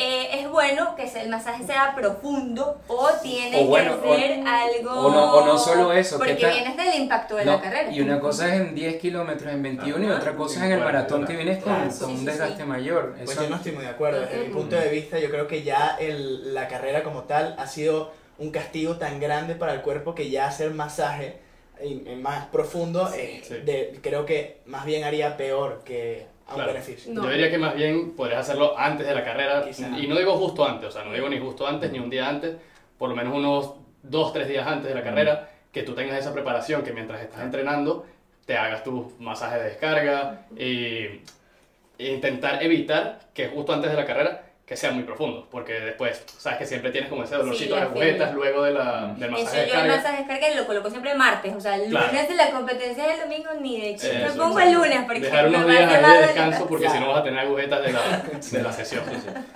Eh, 0.00 0.40
es 0.40 0.48
bueno 0.48 0.94
que 0.94 1.10
el 1.20 1.28
masaje 1.28 1.64
sea 1.64 1.92
profundo 1.92 2.80
o 2.86 3.08
tiene 3.20 3.68
que 3.68 3.82
ser 3.82 4.46
algo... 4.46 4.92
O 4.92 5.10
no, 5.10 5.32
o 5.34 5.44
no, 5.44 5.58
solo 5.58 5.92
eso. 5.92 6.18
Porque 6.18 6.34
vienes 6.34 6.76
del 6.76 7.02
impacto 7.02 7.34
de 7.34 7.44
la 7.44 7.60
carrera. 7.60 7.90
Y 7.90 8.00
una 8.00 8.20
cosa 8.20 8.54
es 8.54 8.60
en 8.60 8.76
10 8.76 9.00
kilómetros, 9.00 9.52
en 9.52 9.60
21, 9.60 10.06
y 10.06 10.10
otra 10.10 10.36
cosa 10.36 10.60
es 10.60 10.66
en 10.66 10.72
el 10.78 10.84
maratón 10.84 11.26
que 11.26 11.34
vienes 11.34 11.64
con, 11.64 11.72
un 12.10 12.24
desgaste 12.24 12.64
mayor. 12.64 13.16
Pues 13.24 13.36
yo 13.36 13.48
no 13.48 13.56
estoy 13.56 13.72
muy 13.72 13.82
de 13.82 13.90
acuerdo. 13.90 14.20
Desde 14.20 14.44
mi 14.44 14.54
punto 14.54 14.76
de 14.76 14.88
vista, 14.88 15.18
yo 15.18 15.30
creo 15.30 15.48
que 15.48 15.64
ya 15.64 15.96
el, 15.98 16.54
la 16.54 16.68
carrera 16.68 17.02
como 17.02 17.24
tal 17.24 17.56
ha 17.58 17.66
sido 17.66 18.12
un 18.38 18.52
castigo 18.52 18.98
tan 18.98 19.18
grande 19.18 19.56
para 19.56 19.72
el 19.74 19.80
cuerpo 19.80 20.14
que 20.14 20.30
ya 20.30 20.46
hacer 20.46 20.70
masaje 20.70 21.47
más 22.20 22.46
profundo 22.46 23.10
eh, 23.14 23.98
creo 24.02 24.26
que 24.26 24.58
más 24.66 24.84
bien 24.84 25.04
haría 25.04 25.36
peor 25.36 25.82
que 25.84 26.26
yo 27.06 27.28
diría 27.28 27.50
que 27.50 27.58
más 27.58 27.74
bien 27.74 28.12
podrías 28.12 28.40
hacerlo 28.40 28.78
antes 28.78 29.06
de 29.06 29.14
la 29.14 29.22
carrera. 29.22 29.66
Y 29.98 30.06
no 30.06 30.16
digo 30.16 30.36
justo 30.36 30.66
antes, 30.66 30.88
o 30.88 30.90
sea, 30.90 31.04
no 31.04 31.12
digo 31.12 31.28
ni 31.28 31.38
justo 31.38 31.66
antes 31.66 31.92
ni 31.92 31.98
un 31.98 32.08
día 32.08 32.28
antes, 32.28 32.56
por 32.96 33.10
lo 33.10 33.16
menos 33.16 33.34
unos 33.34 33.74
dos, 34.02 34.32
tres 34.32 34.48
días 34.48 34.66
antes 34.66 34.88
de 34.88 34.94
la 34.94 35.02
carrera, 35.02 35.50
que 35.70 35.82
tú 35.82 35.94
tengas 35.94 36.18
esa 36.18 36.32
preparación, 36.32 36.82
que 36.82 36.92
mientras 36.92 37.20
estás 37.20 37.42
entrenando 37.42 38.06
te 38.46 38.56
hagas 38.56 38.82
tu 38.82 39.12
masaje 39.18 39.58
de 39.58 39.64
descarga 39.64 40.46
y 40.56 41.20
intentar 41.98 42.62
evitar 42.62 43.20
que 43.34 43.48
justo 43.48 43.74
antes 43.74 43.90
de 43.90 43.96
la 43.96 44.06
carrera 44.06 44.47
que 44.68 44.76
sea 44.76 44.90
muy 44.90 45.02
profundo, 45.02 45.48
porque 45.50 45.72
después, 45.80 46.22
sabes 46.36 46.58
que 46.58 46.66
siempre 46.66 46.90
tienes 46.90 47.08
como 47.08 47.24
ese 47.24 47.36
dolorcito 47.36 47.74
de 47.74 47.80
agujetas 47.80 48.34
luego 48.34 48.64
de 48.64 48.72
la, 48.72 49.14
del 49.16 49.30
masaje 49.30 49.64
Eso 49.64 49.72
yo 49.72 49.80
el 49.80 49.88
masaje 49.88 50.12
de 50.12 50.24
descarga 50.24 50.60
lo 50.60 50.66
coloco 50.66 50.90
siempre 50.90 51.14
martes, 51.14 51.54
o 51.56 51.60
sea, 51.60 51.76
el 51.76 51.90
lunes 51.90 52.28
de 52.28 52.34
la 52.34 52.50
competencia 52.50 53.06
del 53.06 53.20
domingo 53.20 53.48
ni 53.62 53.80
de 53.80 53.92
chiste, 53.92 54.18
lo 54.18 54.34
pongo 54.34 54.60
el 54.60 54.74
lunes 54.74 54.98
porque 55.06 55.20
Dejar 55.20 55.48
unos 55.48 55.66
días 55.66 55.90
de 55.90 56.26
descanso 56.26 56.66
porque 56.66 56.90
si 56.90 57.00
no 57.00 57.08
vas 57.08 57.20
a 57.20 57.22
tener 57.22 57.40
agujetas 57.40 57.82
de 57.82 57.92
la, 57.92 58.22
de 58.50 58.62
la 58.62 58.72
sesión. 58.72 59.04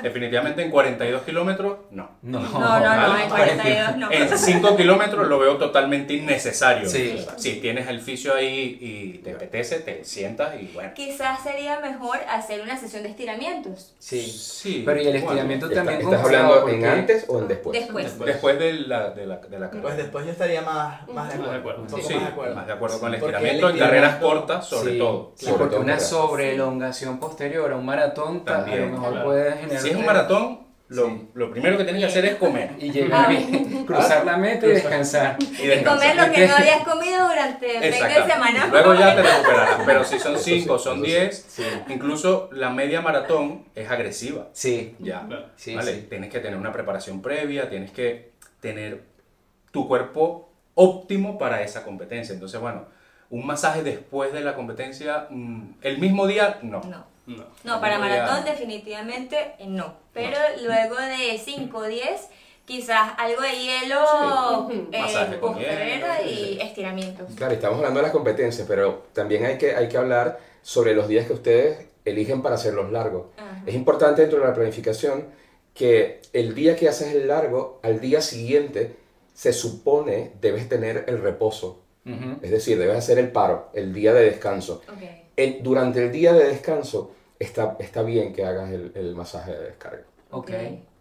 Definitivamente 0.03 0.63
en 0.63 0.71
42 0.71 1.23
kilómetros, 1.23 1.77
no. 1.91 2.13
No, 2.23 2.41
no, 2.41 2.81
no, 2.81 3.09
no 3.09 3.19
en 3.19 3.29
42 3.29 3.97
no. 3.99 4.11
En 4.11 4.39
5 4.39 4.77
kilómetros 4.77 5.29
lo 5.29 5.39
veo 5.39 5.59
totalmente 5.59 6.15
innecesario. 6.15 6.89
Sí. 6.89 7.23
si 7.37 7.61
tienes 7.61 7.87
el 7.89 8.01
fisio 8.01 8.35
ahí 8.35 8.79
y 8.81 9.19
te 9.19 9.33
apetece, 9.33 9.81
te 9.81 10.05
sientas 10.05 10.55
y 10.59 10.69
bueno. 10.69 10.93
Quizás 10.95 11.43
sería 11.43 11.81
mejor 11.81 12.19
hacer 12.31 12.63
una 12.63 12.79
sesión 12.79 13.03
de 13.03 13.11
estiramientos. 13.11 13.95
Sí, 13.99 14.23
sí. 14.23 14.83
Pero 14.87 15.02
y 15.03 15.09
el 15.09 15.17
estiramiento 15.17 15.71
también. 15.71 16.01
¿Estás 16.01 16.25
hablando 16.25 16.69
en 16.69 16.85
antes 16.85 17.25
o 17.29 17.39
en 17.39 17.49
después? 17.49 17.79
Después. 17.79 18.19
Después, 18.19 18.59
de 18.59 18.73
la, 18.73 19.11
de 19.11 19.27
la, 19.27 19.37
de 19.37 19.59
la 19.59 19.71
carrera. 19.71 19.83
Pues 19.83 19.97
después 19.97 20.25
yo 20.25 20.33
estaría 20.33 20.63
más, 20.63 21.09
más 21.09 21.29
de 21.29 21.57
acuerdo. 21.57 21.85
Sí, 21.89 22.15
más 22.15 22.23
de 22.23 22.29
acuerdo. 22.29 22.55
Más 22.55 22.67
de 22.67 22.73
acuerdo 22.73 23.01
con 23.01 23.09
el 23.09 23.15
estiramiento, 23.17 23.71
en 23.71 23.79
carreras 23.79 24.17
cortas, 24.17 24.67
sobre 24.67 24.99
todo. 24.99 25.33
Sí, 25.37 25.53
porque 25.59 25.77
una 25.77 25.99
sobreelongación 25.99 27.19
posterior 27.19 27.73
a 27.73 27.77
un 27.77 27.87
maratón 27.87 28.45
también 28.45 28.83
a 28.83 28.87
lo 28.87 28.93
mejor 28.93 29.25
puede 29.25 29.53
generar. 29.53 29.83
Si 29.83 29.91
es 29.91 29.97
un 29.97 30.07
maratón, 30.07 30.62
lo, 30.93 31.51
primero 31.51 31.77
que 31.77 31.85
tienes 31.85 32.03
que 32.03 32.07
hacer 32.07 32.25
es 32.27 32.35
comer. 32.37 32.73
Y 32.79 32.91
llegar 32.91 33.31
ah. 33.31 33.85
cruzar 33.87 34.25
la 34.25 34.37
meta 34.37 34.67
y 34.67 34.71
descansar. 34.71 35.37
Y, 35.53 35.85
comer 35.85 36.17
lo 36.17 36.33
que 36.33 36.47
no 36.47 36.55
habías 36.57 36.83
comido 36.83 37.29
durante 37.29 37.79
20 37.79 37.99
semanas. 37.99 38.71
Luego 38.71 38.95
ya 38.95 39.15
te 39.15 39.23
recuperarás. 39.23 39.81
Pero 39.87 40.05
si 40.05 40.19
son 40.19 40.39
5, 40.39 40.79
son 40.79 41.03
10, 41.03 41.59
incluso 41.89 42.49
la 42.53 42.71
media 42.71 43.01
maratón 43.01 43.65
es 43.75 43.91
agresiva. 43.91 44.49
Sí. 44.53 44.97
Ya. 44.99 45.27
¿vale? 45.75 45.93
Tienes 46.09 46.31
que 46.31 46.41
tener 46.41 46.59
una 46.59 46.73
preparación 46.73 47.23
previa, 47.23 47.69
tienes 47.69 47.91
que 47.91 48.33
tener 48.61 49.03
tu 49.71 49.89
cuerpo 49.89 50.51
óptimo 50.75 51.39
para 51.39 51.63
esa 51.63 51.85
competencia. 51.85 52.33
Entonces, 52.33 52.61
bueno, 52.61 52.87
un 53.31 53.47
masaje 53.47 53.83
después 53.83 54.33
de 54.33 54.41
la 54.41 54.55
competencia, 54.55 55.27
mm, 55.31 55.75
el 55.83 55.99
mismo 55.99 56.27
día, 56.27 56.59
no. 56.63 56.81
No. 56.83 57.12
No, 57.27 57.81
para 57.81 57.99
maratón 57.99 58.45
definitivamente 58.45 59.55
eh, 59.59 59.67
no. 59.67 59.95
Pero 60.13 60.37
luego 60.65 60.97
de 60.97 61.39
5 61.39 61.77
o 61.77 61.85
10, 61.85 62.29
quizás 62.65 63.13
algo 63.17 63.43
de 63.43 63.53
hielo, 63.53 64.69
eh, 64.93 66.27
y 66.27 66.61
estiramientos. 66.61 67.33
Claro, 67.37 67.55
estamos 67.55 67.79
hablando 67.79 68.01
de 68.01 68.05
las 68.05 68.13
competencias, 68.13 68.67
pero 68.67 69.05
también 69.13 69.45
hay 69.45 69.59
que, 69.59 69.75
hay 69.75 69.89
que 69.89 69.97
hablar 69.97 70.41
sobre 70.63 70.95
los 70.95 71.09
días 71.09 71.27
que 71.27 71.33
ustedes 71.33 71.87
eligen 72.05 72.43
para 72.43 72.57
hacerlos 72.57 72.91
largos. 72.91 73.27
Es 73.67 73.75
importante 73.75 74.23
dentro 74.23 74.41
de 74.41 74.47
la 74.47 74.55
planificación 74.55 75.29
que 75.75 76.21
el 76.33 76.55
día 76.55 76.77
que 76.77 76.89
haces 76.89 77.15
el 77.15 77.29
largo, 77.29 77.81
al 77.83 78.01
día 78.01 78.21
siguiente, 78.21 78.97
se 79.35 79.53
supone 79.53 80.33
debes 80.41 80.69
tener 80.69 81.05
el 81.09 81.21
reposo. 81.21 81.81
Es 82.43 82.51
decir, 82.51 82.79
debes 82.79 82.97
hacer 82.97 83.19
el 83.19 83.31
paro, 83.31 83.71
el 83.75 83.95
día 83.95 84.13
de 84.13 84.25
descanso. 84.25 84.83
Durante 85.63 86.05
el 86.05 86.13
día 86.13 86.33
de 86.33 86.49
descanso 86.49 87.13
está, 87.39 87.77
está 87.79 88.03
bien 88.03 88.33
que 88.33 88.45
hagas 88.45 88.71
el, 88.71 88.93
el 88.95 89.15
masaje 89.15 89.53
de 89.53 89.65
descarga. 89.65 90.05
Ok. 90.31 90.51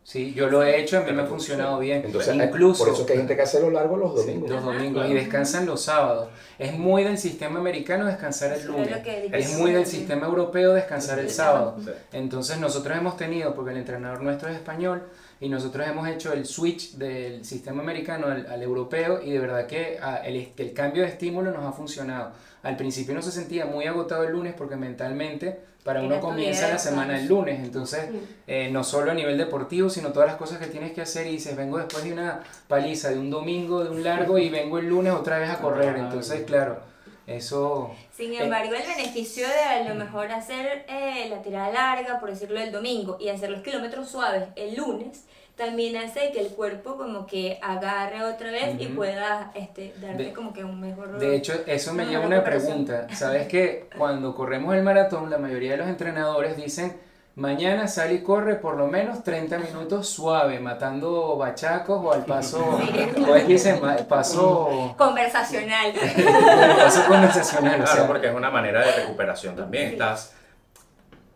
Sí, 0.04 0.34
yo 0.34 0.50
lo 0.50 0.64
he 0.64 0.82
hecho, 0.82 0.98
a 0.98 1.02
mí 1.02 1.12
me 1.12 1.22
ha 1.22 1.26
funcionado 1.26 1.78
bien. 1.80 2.02
Entonces, 2.04 2.36
Incluso, 2.36 2.84
por 2.84 2.94
eso 2.94 3.06
que 3.06 3.14
hay 3.14 3.20
gente 3.20 3.36
que 3.36 3.44
hace 3.44 3.62
lo 3.62 3.70
largo 3.70 3.98
los 3.98 4.16
domingos. 4.16 4.50
los 4.50 4.64
domingos 4.66 5.10
y 5.10 5.14
descansan 5.14 5.66
los 5.68 5.82
sábados. 5.84 6.30
Es 6.58 6.74
muy 6.74 7.04
del 7.04 7.20
sistema 7.20 7.60
americano 7.60 8.06
descansar 8.06 8.52
el 8.52 8.66
lunes. 8.66 8.90
Es 9.32 9.58
muy 9.58 9.72
del 9.72 9.86
sistema 9.86 10.26
europeo 10.26 10.74
descansar 10.74 11.20
el 11.20 11.30
sábado. 11.30 11.78
Entonces 12.12 12.58
nosotros 12.58 12.98
hemos 12.98 13.16
tenido, 13.16 13.54
porque 13.54 13.72
el 13.72 13.78
entrenador 13.78 14.22
nuestro 14.22 14.50
es 14.50 14.56
español, 14.56 15.04
y 15.40 15.50
nosotros 15.50 15.88
hemos 15.88 16.08
hecho 16.08 16.34
el 16.34 16.46
switch 16.46 16.96
del 16.96 17.46
sistema 17.46 17.82
americano 17.82 18.28
al, 18.28 18.62
europeo 18.62 19.22
y 19.24 19.32
de 19.32 19.40
verdad 19.40 19.66
que 19.66 19.98
ah, 20.00 20.22
el, 20.24 20.52
el, 20.56 20.74
cambio 20.74 21.02
de 21.02 21.10
estímulo 21.10 21.52
nos 21.52 21.66
ha 21.66 21.72
funcionado. 21.72 22.32
Al 22.64 22.78
principio 22.78 23.14
no 23.14 23.22
se 23.22 23.32
sentía 23.32 23.66
muy 23.66 23.86
agotado 23.86 24.24
el 24.24 24.34
lunes 24.34 24.54
porque 24.56 24.76
mentalmente 24.76 25.60
para 25.84 26.04
uno 26.04 26.20
comienza 26.20 26.68
la 26.68 26.78
semana 26.78 27.20
el 27.20 27.28
lunes, 27.28 27.60
entonces 27.60 28.10
eh, 28.46 28.70
no 28.72 28.84
solo 28.84 29.12
a 29.12 29.14
nivel 29.16 29.38
deportivo, 29.38 29.90
sino 29.90 30.12
todas 30.12 30.28
las 30.28 30.38
cosas 30.38 30.60
que 30.60 30.68
tienes 30.68 30.92
que 30.92 31.02
hacer 31.02 31.26
y 31.26 31.32
dices, 31.32 31.56
vengo 31.56 31.80
después 31.80 32.04
de 32.04 32.14
una 32.14 32.42
paliza, 32.68 33.10
de 33.10 33.18
un 33.18 33.32
domingo, 33.32 33.84
de 33.84 33.90
un 33.90 34.04
largo 34.04 34.38
y 34.38 34.50
vengo 34.50 34.78
el 34.78 34.88
lunes 34.88 35.14
otra 35.14 35.40
vez 35.40 35.50
a 35.50 35.58
correr, 35.62 35.98
entonces 35.98 36.44
claro, 36.44 36.80
eso... 37.26 37.96
Sin 38.16 38.34
embargo, 38.34 38.76
el 38.76 38.84
beneficio 38.84 39.48
de 39.48 39.60
a 39.60 39.90
lo 39.90 39.96
mejor 39.96 40.32
hacer 40.32 40.86
eh, 40.88 41.28
la 41.30 41.42
tirada 41.42 41.72
larga, 41.72 42.20
por 42.20 42.30
decirlo, 42.30 42.60
el 42.60 42.72
domingo 42.72 43.18
y 43.20 43.30
hacer 43.30 43.50
los 43.50 43.62
kilómetros 43.62 44.08
suaves 44.08 44.50
el 44.56 44.76
lunes, 44.76 45.26
también 45.62 45.96
hace 45.96 46.32
que 46.32 46.40
el 46.40 46.48
cuerpo 46.48 46.98
como 46.98 47.28
que 47.28 47.60
agarre 47.62 48.24
otra 48.24 48.50
vez 48.50 48.76
y 48.80 48.88
pueda 48.88 49.52
este, 49.54 49.94
darte 50.02 50.34
como 50.34 50.54
que 50.54 50.64
un 50.64 50.82
mejor... 50.82 51.20
De 51.20 51.36
hecho, 51.36 51.54
eso 51.68 51.94
me 51.94 52.08
lleva 52.08 52.24
a 52.24 52.28
una 52.28 52.44
pregunta. 52.44 53.06
Sabes 53.14 53.48
que 53.48 53.88
cuando 53.96 54.34
corremos 54.34 54.74
el 54.74 54.82
maratón, 54.82 55.30
la 55.30 55.38
mayoría 55.38 55.74
de 55.74 55.78
los 55.78 55.88
entrenadores 55.88 56.58
dicen, 56.58 56.98
mañana 57.36 57.88
sale 57.88 58.16
y 58.16 58.24
corre 58.24 58.56
por 58.56 58.76
lo 58.76 58.88
menos 58.88 59.24
30 59.24 59.60
minutos 59.60 60.10
suave, 60.10 60.60
matando 60.60 61.38
bachacos 61.38 62.04
o 62.04 62.12
al 62.12 62.26
paso... 62.26 62.66
O 63.30 63.36
es 63.36 63.44
que 63.44 63.54
dicen, 63.54 63.80
paso... 64.10 64.96
Conversacional. 64.98 65.94
paso 66.76 67.06
conversacional. 67.08 67.82
o 67.82 67.86
sea, 67.88 68.08
porque 68.08 68.30
es 68.30 68.34
una 68.34 68.50
manera 68.50 68.84
de 68.84 68.94
recuperación 68.94 69.56
también. 69.56 69.90
Estás 69.90 70.34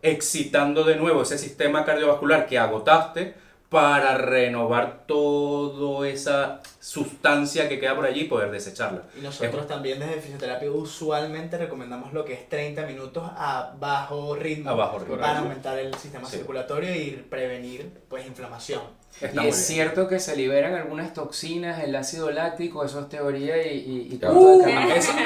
excitando 0.02 0.84
de 0.84 0.96
nuevo 0.96 1.22
ese 1.22 1.38
sistema 1.38 1.86
cardiovascular 1.86 2.48
que 2.48 2.58
agotaste 2.58 3.45
para 3.70 4.18
renovar 4.18 5.06
toda 5.08 6.08
esa 6.08 6.62
sustancia 6.80 7.68
que 7.68 7.80
queda 7.80 7.96
por 7.96 8.06
allí 8.06 8.22
y 8.22 8.26
poder 8.26 8.52
desecharla. 8.52 9.02
Y 9.18 9.22
nosotros 9.22 9.68
también 9.68 10.00
desde 10.00 10.22
fisioterapia 10.22 10.70
usualmente 10.72 11.58
recomendamos 11.58 12.14
lo 12.14 12.24
que 12.24 12.34
es 12.34 12.48
30 12.48 12.86
minutos 12.86 13.24
a 13.26 13.74
bajo 13.80 14.36
ritmo, 14.36 14.78
para 15.20 15.40
aumentar 15.40 15.80
el 15.80 15.96
sistema 15.96 16.30
circulatorio 16.30 16.94
y 16.96 17.26
prevenir 17.30 17.92
pues 18.08 18.28
inflamación. 18.28 18.82
y 19.34 19.48
es 19.48 19.56
cierto 19.56 20.08
que 20.08 20.20
se 20.20 20.36
liberan 20.36 20.76
algunas 20.76 21.14
toxinas, 21.14 21.84
el 21.84 21.96
ácido 21.96 22.30
láctico, 22.30 22.86
eso 22.86 23.00
es 23.00 23.10
teoría 23.10 23.66
y... 23.66 24.10
y, 24.12 24.20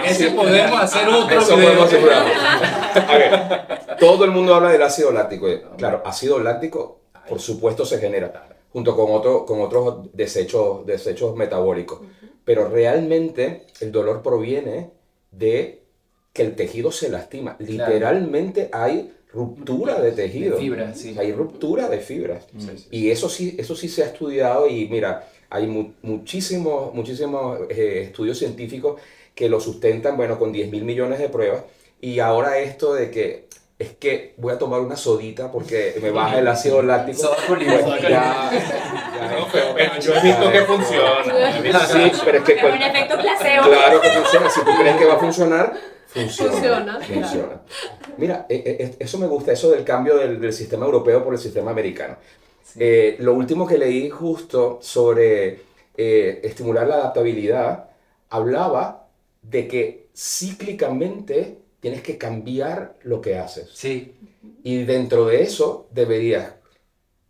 ese, 0.06 0.32
podemos 0.32 0.80
hacer 0.80 1.10
otro 1.10 1.40
todo 4.00 4.24
el 4.24 4.32
mundo 4.32 4.56
habla 4.56 4.70
del 4.70 4.82
ácido 4.82 5.12
láctico. 5.12 5.46
Claro, 5.78 6.02
ácido 6.06 6.40
láctico 6.40 6.99
por 7.30 7.40
supuesto 7.40 7.86
se 7.86 8.00
genera, 8.00 8.58
junto 8.72 8.96
con, 8.96 9.12
otro, 9.12 9.46
con 9.46 9.62
otros 9.62 10.08
desechos, 10.14 10.86
desechos 10.86 11.36
metabólicos. 11.36 12.02
Pero 12.44 12.68
realmente 12.68 13.68
el 13.80 13.92
dolor 13.92 14.22
proviene 14.22 14.90
de 15.32 15.84
que 16.34 16.42
el 16.42 16.56
tejido 16.56 16.92
se 16.92 17.10
lastima. 17.10 17.56
Literalmente 17.60 18.70
hay 18.72 19.14
ruptura 19.32 20.02
de 20.02 20.12
tejido. 20.12 20.58
Hay 21.20 21.32
ruptura 21.32 21.88
de 21.88 22.00
fibras. 22.00 22.48
Y 22.92 23.10
eso 23.10 23.30
sí, 23.30 23.56
eso 23.58 23.76
sí 23.76 23.88
se 23.88 24.04
ha 24.04 24.08
estudiado 24.08 24.68
y 24.68 24.88
mira, 24.88 25.30
hay 25.50 25.68
muchísimos, 26.02 26.94
muchísimos 26.94 27.60
eh, 27.70 28.04
estudios 28.08 28.38
científicos 28.38 29.00
que 29.34 29.50
lo 29.50 29.60
sustentan, 29.60 30.18
bueno, 30.18 30.38
con 30.38 30.52
10 30.52 30.72
mil 30.72 30.84
millones 30.84 31.20
de 31.20 31.30
pruebas. 31.30 31.64
Y 32.02 32.20
ahora 32.20 32.60
esto 32.60 32.94
de 32.94 33.12
que 33.12 33.48
es 33.80 33.96
que 33.96 34.34
voy 34.36 34.54
a 34.54 34.58
tomar 34.58 34.82
una 34.82 34.98
sodita 34.98 35.50
porque 35.50 35.98
me 36.02 36.12
baja 36.12 36.40
el 36.40 36.48
ácido 36.50 36.82
láctico. 36.82 37.20
Soda 37.20 37.38
con 37.48 37.60
limón. 37.60 37.98
Ya, 38.02 38.52
pero 39.54 40.00
yo 40.02 40.16
he 40.16 40.22
visto 40.22 40.52
que 40.52 40.62
funciona. 40.64 41.88
Sí, 41.88 42.12
pero 42.26 42.38
es 42.40 42.44
que... 42.44 42.54
Es 42.54 42.64
un 42.64 42.82
efecto 42.82 43.18
placebo. 43.18 43.68
Claro 43.70 44.02
que 44.02 44.10
funciona. 44.10 44.50
Si 44.50 44.60
tú 44.60 44.72
crees 44.78 44.98
que 44.98 45.06
va 45.06 45.14
a 45.14 45.18
funcionar, 45.20 45.74
funciona. 46.08 47.00
Funciona. 47.00 47.62
Mira, 48.18 48.46
eh, 48.50 48.64
eh, 48.66 48.96
eso 49.00 49.18
me 49.18 49.28
gusta, 49.28 49.54
eso 49.54 49.72
del 49.72 49.86
cambio 49.86 50.18
del, 50.18 50.42
del 50.42 50.52
sistema 50.52 50.86
europeo 50.86 51.24
por 51.24 51.34
el 51.34 51.40
sistema 51.40 51.72
americano. 51.72 52.18
Eh, 52.78 53.16
lo 53.20 53.34
último 53.34 53.66
que 53.66 53.78
leí 53.78 54.10
justo 54.10 54.80
sobre 54.82 55.70
estimular 55.96 56.86
la 56.86 56.96
adaptabilidad, 56.96 57.90
hablaba 58.30 59.08
de 59.42 59.68
que 59.68 60.08
cíclicamente 60.14 61.60
tienes 61.80 62.02
que 62.02 62.18
cambiar 62.18 62.98
lo 63.04 63.22
que 63.22 63.38
haces. 63.38 63.70
Sí. 63.74 64.16
Y 64.64 64.84
dentro 64.84 65.26
de 65.26 65.44
eso 65.44 65.88
deberías 65.92 66.54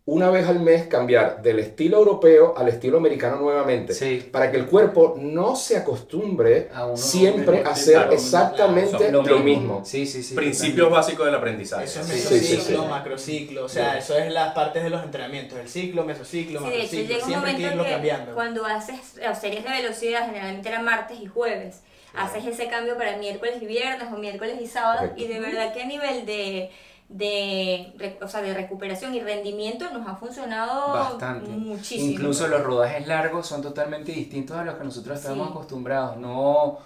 una 0.06 0.28
vez 0.28 0.48
al 0.48 0.58
mes 0.58 0.88
cambiar 0.88 1.40
del 1.40 1.60
estilo 1.60 1.98
europeo 1.98 2.54
al 2.56 2.68
estilo 2.68 2.98
americano 2.98 3.36
nuevamente. 3.36 3.94
Sí. 3.94 4.28
Para 4.32 4.50
que 4.50 4.56
el 4.56 4.66
cuerpo 4.66 5.14
no 5.16 5.54
se 5.54 5.76
acostumbre 5.76 6.68
siempre 6.96 7.62
a 7.64 7.70
hacer 7.70 8.08
exactamente 8.10 9.12
lo, 9.12 9.22
mismo. 9.38 9.84
Sí, 9.84 10.06
sí, 10.06 10.24
sí. 10.24 10.34
Principios 10.34 10.90
básicos 10.90 11.26
del 11.26 11.36
aprendizaje. 11.36 11.84
Eso 11.84 12.00
es 12.00 12.08
mesociclo, 12.08 12.86
macrociclo. 12.86 13.64
O 13.66 13.68
sea, 13.68 13.98
eso 13.98 14.16
es 14.16 14.32
las 14.32 14.52
partes 14.52 14.82
de 14.82 14.90
los 14.90 15.04
entrenamientos. 15.04 15.56
El 15.58 15.68
ciclo, 15.68 16.04
mesociclo, 16.04 16.60
macrociclo. 16.60 17.20
siempre 17.24 17.50
hay 17.50 17.56
que 17.56 17.62
irlo 17.62 17.84
cambiando. 17.84 18.34
Cuando 18.34 18.66
haces 18.66 18.98
series 19.40 19.62
de 19.62 19.70
velocidad, 19.70 20.26
generalmente 20.26 20.68
eran 20.68 20.84
martes 20.84 21.18
y 21.20 21.26
jueves 21.26 21.82
haces 22.14 22.44
ese 22.46 22.68
cambio 22.68 22.96
para 22.96 23.16
miércoles 23.16 23.56
y 23.60 23.66
viernes 23.66 24.08
o 24.12 24.16
miércoles 24.16 24.56
y 24.60 24.66
sábado 24.66 25.12
y 25.16 25.26
de 25.26 25.40
verdad 25.40 25.72
que 25.72 25.82
a 25.82 25.86
nivel 25.86 26.26
de, 26.26 26.70
de, 27.08 28.18
o 28.22 28.28
sea, 28.28 28.40
de 28.40 28.54
recuperación 28.54 29.14
y 29.14 29.20
rendimiento 29.20 29.90
nos 29.92 30.06
ha 30.06 30.16
funcionado 30.16 30.92
Bastante. 30.92 31.50
muchísimo. 31.50 32.12
Incluso 32.12 32.46
los 32.48 32.62
rodajes 32.62 33.06
largos 33.06 33.46
son 33.46 33.62
totalmente 33.62 34.12
distintos 34.12 34.56
a 34.56 34.64
los 34.64 34.76
que 34.76 34.84
nosotros 34.84 35.18
estamos 35.18 35.50
acostumbrados. 35.50 36.16
No 36.16 36.78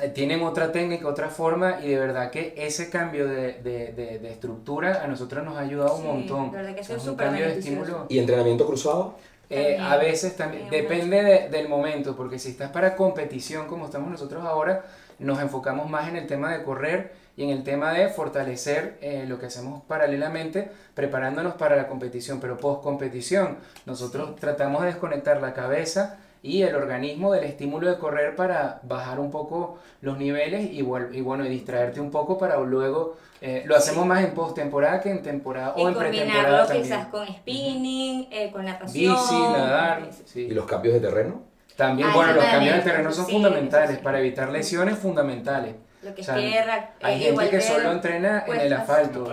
eh, 0.00 0.08
tienen 0.08 0.42
otra 0.42 0.72
técnica, 0.72 1.06
otra 1.06 1.28
forma 1.28 1.80
y 1.82 1.88
de 1.88 1.98
verdad 1.98 2.30
que 2.30 2.54
ese 2.56 2.88
cambio 2.88 3.26
de, 3.26 3.60
de, 3.62 3.92
de, 3.92 4.30
estructura 4.30 5.02
a 5.04 5.06
nosotros 5.06 5.44
nos 5.44 5.56
ha 5.58 5.60
ayudado 5.60 5.96
un 5.96 6.06
montón. 6.06 6.50
De 6.50 6.56
verdad 6.56 6.74
que 6.74 6.80
es 6.80 7.06
un 7.06 7.16
cambio 7.16 7.46
de 7.46 7.58
estímulo. 7.58 8.06
¿Y 8.08 8.18
entrenamiento 8.18 8.66
cruzado? 8.66 9.16
Eh, 9.54 9.78
a 9.78 9.98
veces 9.98 10.34
también, 10.34 10.70
depende 10.70 11.48
del 11.50 11.68
momento, 11.68 12.16
porque 12.16 12.38
si 12.38 12.52
estás 12.52 12.70
para 12.70 12.96
competición 12.96 13.66
como 13.66 13.84
estamos 13.84 14.10
nosotros 14.10 14.42
ahora, 14.46 14.82
nos 15.18 15.40
enfocamos 15.40 15.90
más 15.90 16.08
en 16.08 16.16
el 16.16 16.26
tema 16.26 16.50
de 16.56 16.64
correr 16.64 17.12
y 17.36 17.44
en 17.44 17.50
el 17.50 17.62
tema 17.62 17.92
de 17.92 18.08
fortalecer 18.08 18.96
eh, 19.02 19.26
lo 19.28 19.38
que 19.38 19.46
hacemos 19.46 19.82
paralelamente, 19.84 20.70
preparándonos 20.94 21.52
para 21.54 21.76
la 21.76 21.86
competición, 21.86 22.40
pero 22.40 22.56
post 22.56 22.82
competición 22.82 23.58
nosotros 23.84 24.36
tratamos 24.36 24.82
de 24.82 24.88
desconectar 24.88 25.42
la 25.42 25.52
cabeza 25.52 26.18
y 26.42 26.62
el 26.62 26.74
organismo 26.74 27.32
del 27.32 27.44
estímulo 27.44 27.88
de 27.88 27.98
correr 27.98 28.34
para 28.34 28.80
bajar 28.82 29.20
un 29.20 29.30
poco 29.30 29.78
los 30.00 30.18
niveles 30.18 30.70
y, 30.72 30.78
y 30.80 30.82
bueno, 31.20 31.46
y 31.46 31.48
distraerte 31.48 32.00
un 32.00 32.10
poco 32.10 32.36
para 32.36 32.58
luego 32.58 33.16
eh, 33.44 33.64
lo 33.66 33.76
hacemos 33.76 34.06
más 34.06 34.22
en 34.22 34.34
postemporada 34.34 35.00
que 35.00 35.10
en 35.10 35.20
temporada 35.20 35.74
o 35.74 35.88
en 35.88 35.94
pretemporada 35.96 36.64
también. 36.64 36.84
quizás 36.84 37.06
con 37.08 37.26
spinning, 37.26 38.28
eh, 38.30 38.50
con 38.52 38.64
natación. 38.64 39.16
Bici, 39.16 39.34
nadar. 39.34 40.08
¿Y 40.34 40.50
los 40.50 40.64
cambios 40.64 40.94
de 40.94 41.00
terreno? 41.00 41.42
También, 41.76 42.12
bueno, 42.12 42.34
los 42.34 42.44
cambios 42.44 42.76
de 42.76 42.82
terreno 42.82 43.10
son 43.10 43.26
fundamentales 43.26 43.98
para 43.98 44.20
evitar 44.20 44.48
lesiones 44.50 44.96
fundamentales. 44.96 45.74
Lo 46.04 46.14
que 46.14 46.20
es 46.20 46.32
tierra. 46.32 46.90
Hay 47.02 47.18
gente 47.18 47.50
que 47.50 47.60
solo 47.60 47.90
entrena 47.90 48.44
en 48.46 48.60
el 48.60 48.72
asfalto 48.72 49.26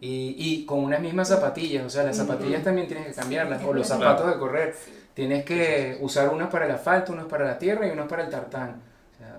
y, 0.00 0.34
y, 0.36 0.66
con 0.66 0.80
unas 0.80 1.00
mismas 1.00 1.28
zapatillas, 1.28 1.86
o 1.86 1.88
sea, 1.88 2.02
las 2.02 2.18
zapatillas 2.18 2.62
también 2.62 2.86
tienes 2.86 3.06
que 3.06 3.14
cambiarlas, 3.14 3.62
o 3.64 3.72
los 3.72 3.86
zapatos 3.86 4.30
de 4.30 4.38
correr. 4.38 4.74
Tienes 5.14 5.44
que 5.44 5.96
usar 6.00 6.28
unos 6.28 6.50
para 6.50 6.66
el 6.66 6.72
asfalto, 6.72 7.12
unos 7.12 7.26
para 7.26 7.44
la 7.44 7.56
tierra 7.56 7.86
y 7.86 7.90
unos 7.90 8.08
para 8.08 8.24
el 8.24 8.30
tartán. 8.30 8.82
O 9.12 9.16
sea, 9.16 9.38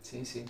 sí, 0.00 0.24
sí. 0.24 0.44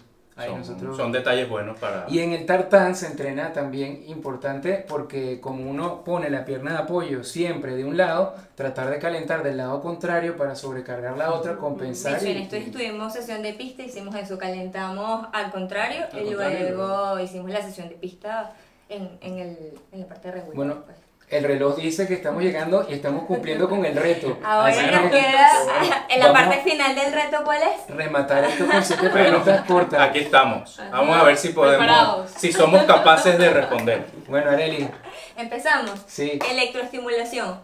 son, 0.94 1.12
detalles 1.12 1.48
buenos 1.48 1.78
para... 1.78 2.04
Y 2.10 2.18
en 2.18 2.32
el 2.32 2.44
tartán 2.44 2.94
se 2.94 3.06
entrena 3.06 3.54
también 3.54 4.04
importante 4.06 4.84
porque 4.86 5.40
como 5.40 5.68
uno 5.70 6.04
pone 6.04 6.28
la 6.28 6.44
pierna 6.44 6.72
de 6.72 6.78
apoyo 6.78 7.24
siempre 7.24 7.74
de 7.74 7.86
un 7.86 7.96
lado, 7.96 8.34
tratar 8.54 8.90
de 8.90 8.98
calentar 8.98 9.42
del 9.42 9.56
lado 9.56 9.80
contrario 9.80 10.36
para 10.36 10.54
sobrecargar 10.54 11.16
la 11.16 11.32
otra, 11.32 11.56
compensar. 11.56 12.20
De 12.20 12.32
hecho, 12.32 12.36
en 12.36 12.42
esto 12.42 12.56
estuvimos 12.56 13.14
sesión 13.14 13.42
de 13.42 13.54
pista, 13.54 13.82
hicimos 13.82 14.14
eso, 14.14 14.36
calentamos 14.36 15.26
al 15.32 15.50
contrario 15.52 16.04
y 16.12 16.28
luego 16.30 17.18
hicimos 17.18 17.50
la 17.50 17.62
sesión 17.62 17.88
de 17.88 17.94
pista 17.94 18.52
en, 18.90 19.18
en, 19.22 19.38
el, 19.38 19.80
en 19.90 20.00
la 20.00 20.06
parte 20.06 20.28
de 20.28 20.34
regular. 20.34 20.54
Bueno, 20.54 20.82
pues 20.84 21.05
el 21.28 21.42
reloj 21.42 21.76
dice 21.76 22.06
que 22.06 22.14
estamos 22.14 22.42
llegando 22.42 22.86
y 22.88 22.94
estamos 22.94 23.24
cumpliendo 23.24 23.68
con 23.68 23.84
el 23.84 23.96
reto. 23.96 24.38
Ahora 24.44 25.00
nos 25.00 25.10
queda, 25.10 25.48
en 26.08 26.20
la 26.20 26.32
parte 26.32 26.60
final 26.62 26.94
del 26.94 27.12
reto, 27.12 27.38
¿cuál 27.44 27.62
es? 27.62 27.94
Rematar 27.94 28.44
esto 28.44 28.66
con 28.66 28.84
siete 28.84 29.10
preguntas 29.10 29.64
cortas. 29.66 30.00
Aquí 30.00 30.20
estamos. 30.20 30.80
Vamos 30.90 31.16
a 31.16 31.24
ver 31.24 31.36
si 31.36 31.48
podemos, 31.48 32.30
si 32.36 32.52
somos 32.52 32.84
capaces 32.84 33.38
de 33.38 33.50
responder. 33.50 34.06
Bueno, 34.28 34.50
Areli. 34.50 34.88
Empezamos. 35.36 36.00
Sí. 36.06 36.38
Electroestimulación. 36.48 37.60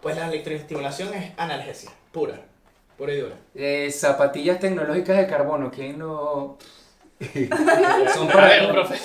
Pues 0.00 0.16
la 0.16 0.26
electroestimulación 0.28 1.12
es 1.14 1.32
analgesia, 1.36 1.90
pura, 2.10 2.40
pura 2.96 3.12
y 3.12 3.20
dura. 3.20 3.34
Eh, 3.54 3.90
zapatillas 3.92 4.58
tecnológicas 4.58 5.16
de 5.16 5.26
carbono, 5.26 5.70
¿quién 5.70 5.98
no...? 5.98 6.56
Son 8.14 8.28
para 8.28 8.72
profe. 8.72 8.96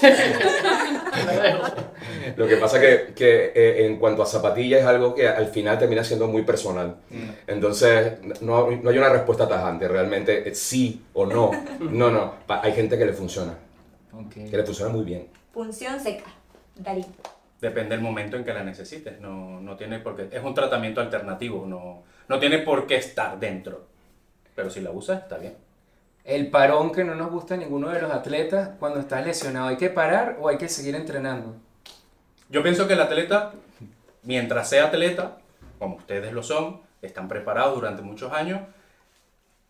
Lo 2.37 2.47
que 2.47 2.57
pasa 2.57 2.79
que, 2.79 3.13
que 3.15 3.51
eh, 3.55 3.85
en 3.85 3.97
cuanto 3.97 4.23
a 4.23 4.25
zapatillas 4.25 4.81
es 4.81 4.85
algo 4.85 5.13
que 5.13 5.27
al 5.27 5.47
final 5.47 5.77
termina 5.77 6.03
siendo 6.03 6.27
muy 6.27 6.43
personal. 6.43 6.97
Mm. 7.09 7.29
Entonces, 7.47 8.13
no, 8.41 8.69
no, 8.71 8.89
hay 8.89 8.97
una 8.97 9.09
respuesta 9.09 9.47
tajante, 9.47 9.87
realmente 9.87 10.53
sí 10.55 11.03
o 11.13 11.25
no. 11.25 11.51
No, 11.79 12.09
no, 12.09 12.35
hay 12.47 12.73
gente 12.73 12.97
que 12.97 13.05
le 13.05 13.13
funciona. 13.13 13.53
Que 14.33 14.57
le 14.57 14.63
funciona 14.63 14.91
muy 14.91 15.03
bien. 15.03 15.27
Función 15.53 15.99
seca, 15.99 16.25
Darío. 16.75 17.05
Depende 17.61 17.95
del 17.95 18.01
momento 18.01 18.37
en 18.37 18.43
que 18.43 18.53
la 18.53 18.63
necesites. 18.63 19.19
No, 19.19 19.61
no 19.61 19.75
tiene 19.75 19.99
por 19.99 20.15
qué, 20.15 20.35
es 20.35 20.43
un 20.43 20.53
tratamiento 20.53 21.01
alternativo, 21.01 21.65
no, 21.65 22.03
no 22.27 22.39
tiene 22.39 22.59
por 22.59 22.87
qué 22.87 22.95
estar 22.95 23.39
dentro. 23.39 23.87
Pero 24.55 24.69
si 24.69 24.81
la 24.81 24.91
usas, 24.91 25.23
está 25.23 25.37
bien 25.37 25.53
el 26.25 26.49
parón 26.49 26.91
que 26.91 27.03
no 27.03 27.13
nos 27.13 27.31
gusta 27.31 27.53
a 27.53 27.57
ninguno 27.57 27.89
de 27.89 28.01
los 28.01 28.11
atletas 28.11 28.71
cuando 28.79 28.99
estás 28.99 29.23
lesionado. 29.25 29.67
¿Hay 29.67 29.77
que 29.77 29.91
parar 29.91 30.37
o 30.41 30.49
hay 30.49 30.57
que 30.57 30.67
seguir 30.67 30.95
entrenando? 30.95 31.55
Yo 32.49 32.63
pienso 32.63 32.87
que 32.87 32.93
el 32.93 33.01
atleta, 33.01 33.53
mientras 34.23 34.69
sea 34.69 34.85
atleta, 34.85 35.37
como 35.79 35.95
ustedes 35.95 36.33
lo 36.33 36.43
son, 36.43 36.81
están 37.01 37.27
preparados 37.27 37.75
durante 37.75 38.01
muchos 38.01 38.31
años, 38.31 38.61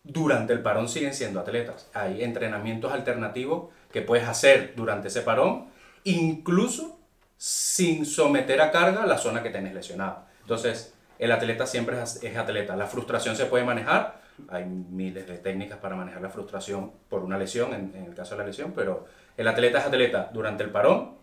durante 0.04 0.52
el 0.52 0.60
parón 0.60 0.88
siguen 0.88 1.14
siendo 1.14 1.40
atletas. 1.40 1.88
Hay 1.94 2.22
entrenamientos 2.22 2.92
alternativos 2.92 3.70
que 3.92 4.02
puedes 4.02 4.28
hacer 4.28 4.74
durante 4.76 5.08
ese 5.08 5.22
parón, 5.22 5.66
incluso 6.04 6.98
sin 7.36 8.06
someter 8.06 8.60
a 8.60 8.70
carga 8.70 9.04
la 9.06 9.18
zona 9.18 9.42
que 9.42 9.50
tenés 9.50 9.74
lesionada. 9.74 10.28
Entonces, 10.42 10.94
el 11.18 11.32
atleta 11.32 11.66
siempre 11.66 12.00
es 12.00 12.36
atleta. 12.36 12.76
La 12.76 12.86
frustración 12.86 13.36
se 13.36 13.46
puede 13.46 13.64
manejar 13.64 14.26
hay 14.48 14.64
miles 14.64 15.26
de 15.26 15.38
técnicas 15.38 15.78
para 15.78 15.96
manejar 15.96 16.20
la 16.20 16.28
frustración 16.28 16.92
por 17.08 17.22
una 17.22 17.38
lesión, 17.38 17.72
en, 17.72 18.04
el 18.06 18.14
caso 18.14 18.34
de 18.34 18.42
la 18.42 18.46
lesión, 18.46 18.72
pero 18.74 19.06
el 19.36 19.48
atleta 19.48 19.78
es 19.78 19.86
atleta 19.86 20.30
durante 20.32 20.62
el 20.62 20.70
parón 20.70 21.16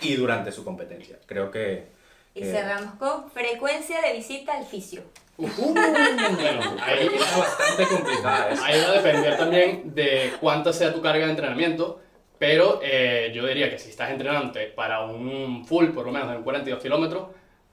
y 0.00 0.14
durante 0.16 0.52
su 0.52 0.64
competencia. 0.64 1.18
Creo 1.26 1.50
que... 1.50 1.86
Y 2.34 2.44
cerramos 2.44 2.94
con 2.94 3.30
frecuencia 3.30 4.00
de 4.00 4.12
visita 4.12 4.56
al 4.56 4.64
fisio. 4.64 5.02
Uh, 5.38 5.48
bueno, 5.56 6.76
ahí 6.82 7.10
es 7.12 7.36
bastante 7.36 7.86
complicada. 7.86 8.54
Ahí 8.64 8.80
va 8.80 8.88
a 8.90 8.92
depender 8.92 9.36
también 9.36 9.94
de 9.94 10.32
cuánta 10.40 10.72
sea 10.72 10.92
tu 10.92 11.00
carga 11.00 11.24
de 11.24 11.30
entrenamiento, 11.30 12.00
pero 12.38 12.80
eh, 12.82 13.32
yo 13.34 13.46
diría 13.46 13.70
que 13.70 13.78
si 13.78 13.90
estás 13.90 14.10
entrenante 14.10 14.66
para 14.66 15.04
un 15.04 15.64
full, 15.64 15.90
por 15.90 16.06
lo 16.06 16.12
menos 16.12 16.30
de 16.30 16.42
42 16.42 16.80
kilómetros, 16.80 17.28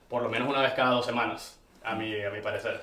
por 0.08 0.22
lo 0.22 0.28
menos 0.28 0.48
una 0.48 0.62
vez 0.62 0.72
cada 0.74 0.90
dos 0.90 1.06
semanas, 1.06 1.58
a 1.84 1.94
mi, 1.94 2.22
a 2.24 2.30
mi 2.30 2.40
parecer. 2.40 2.80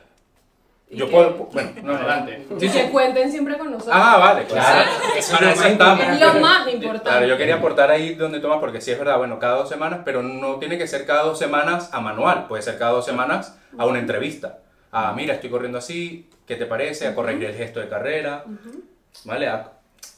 Yo 0.94 1.10
puedo, 1.10 1.32
bueno, 1.52 1.72
no, 1.84 1.94
adelante. 1.96 2.46
Sí, 2.60 2.70
que 2.70 2.90
cuenten 2.90 3.32
siempre 3.32 3.58
con 3.58 3.72
nosotros. 3.72 3.96
Ah, 3.98 4.18
vale, 4.18 4.46
claro. 4.46 4.90
Para 5.32 5.52
eso 5.52 5.66
estamos. 5.66 6.06
Es 6.06 6.20
lo 6.22 6.34
más 6.40 6.68
importante. 6.68 7.10
Claro, 7.10 7.26
yo 7.26 7.38
quería 7.38 7.56
aportar 7.56 7.92
ahí 7.92 8.16
donde 8.16 8.40
toma, 8.40 8.60
porque 8.60 8.82
sí 8.82 8.92
es 8.92 9.00
verdad, 9.00 9.18
bueno, 9.18 9.40
cada 9.40 9.58
dos 9.58 9.70
semanas, 9.70 10.02
pero 10.06 10.22
no 10.22 10.58
tiene 10.58 10.78
que 10.78 10.88
ser 10.88 11.06
cada 11.06 11.24
dos 11.24 11.40
semanas 11.40 11.90
a 11.94 12.00
manual, 12.02 12.48
puede 12.48 12.62
ser 12.62 12.78
cada 12.78 12.92
dos 12.92 13.06
semanas 13.06 13.58
a 13.78 13.86
una 13.86 14.00
entrevista. 14.00 14.60
Ah, 14.92 15.14
mira, 15.16 15.34
estoy 15.34 15.50
corriendo 15.50 15.80
así, 15.80 16.30
¿qué 16.46 16.56
te 16.56 16.66
parece? 16.66 17.08
A 17.08 17.16
corregir 17.16 17.46
el 17.46 17.56
gesto 17.56 17.80
de 17.80 17.90
carrera, 17.90 18.44
¿vale? 19.26 19.50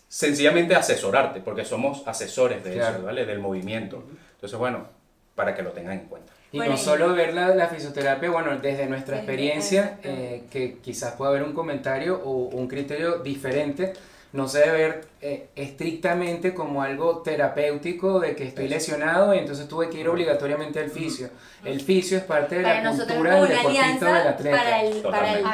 sencillamente 0.07 0.75
asesorarte, 0.75 1.41
porque 1.41 1.65
somos 1.65 2.07
asesores 2.07 2.63
de 2.63 2.77
eso, 2.77 3.03
¿vale? 3.03 3.25
Del 3.25 3.39
movimiento. 3.39 4.03
Entonces, 4.35 4.57
bueno, 4.57 4.87
para 5.35 5.53
que 5.53 5.61
lo 5.61 5.71
tengan 5.71 5.93
en 5.99 6.05
cuenta. 6.05 6.33
Y 6.51 6.59
no 6.59 6.77
solo 6.77 7.13
ver 7.13 7.33
la, 7.33 7.49
la, 7.49 7.67
fisioterapia, 7.67 8.29
bueno, 8.29 8.57
desde 8.57 8.85
nuestra 8.87 9.17
experiencia, 9.17 9.99
eh, 10.03 10.43
que 10.49 10.77
quizás 10.77 11.13
pueda 11.15 11.31
haber 11.31 11.43
un 11.43 11.53
comentario 11.53 12.21
o 12.23 12.31
un 12.31 12.67
criterio 12.67 13.19
diferente, 13.19 13.93
no 14.35 14.49
se 14.49 14.59
debe 14.59 14.71
ver 14.77 15.07
eh, 15.21 15.47
estrictamente 15.55 16.53
como 16.53 16.81
algo 16.81 17.19
terapéutico 17.19 18.19
de 18.19 18.35
que 18.35 18.43
estoy 18.43 18.67
lesionado 18.67 19.33
y 19.33 19.37
entonces 19.37 19.67
tuve 19.67 19.89
que 19.89 19.99
ir 19.99 20.09
obligatoriamente 20.09 20.79
al 20.79 20.91
fisio. 20.91 21.29
El 21.63 21.79
fisio 21.81 22.17
es 22.17 22.25
parte 22.25 22.55
de 22.57 22.61
la 22.63 22.91
cultura 22.91 23.41
del 23.41 23.47
deportista 23.47 24.17
del 24.17 24.27
atleta. 24.27 24.57
Para 24.57 24.81
el, 24.81 25.01
para 25.01 25.33
el, 25.33 25.45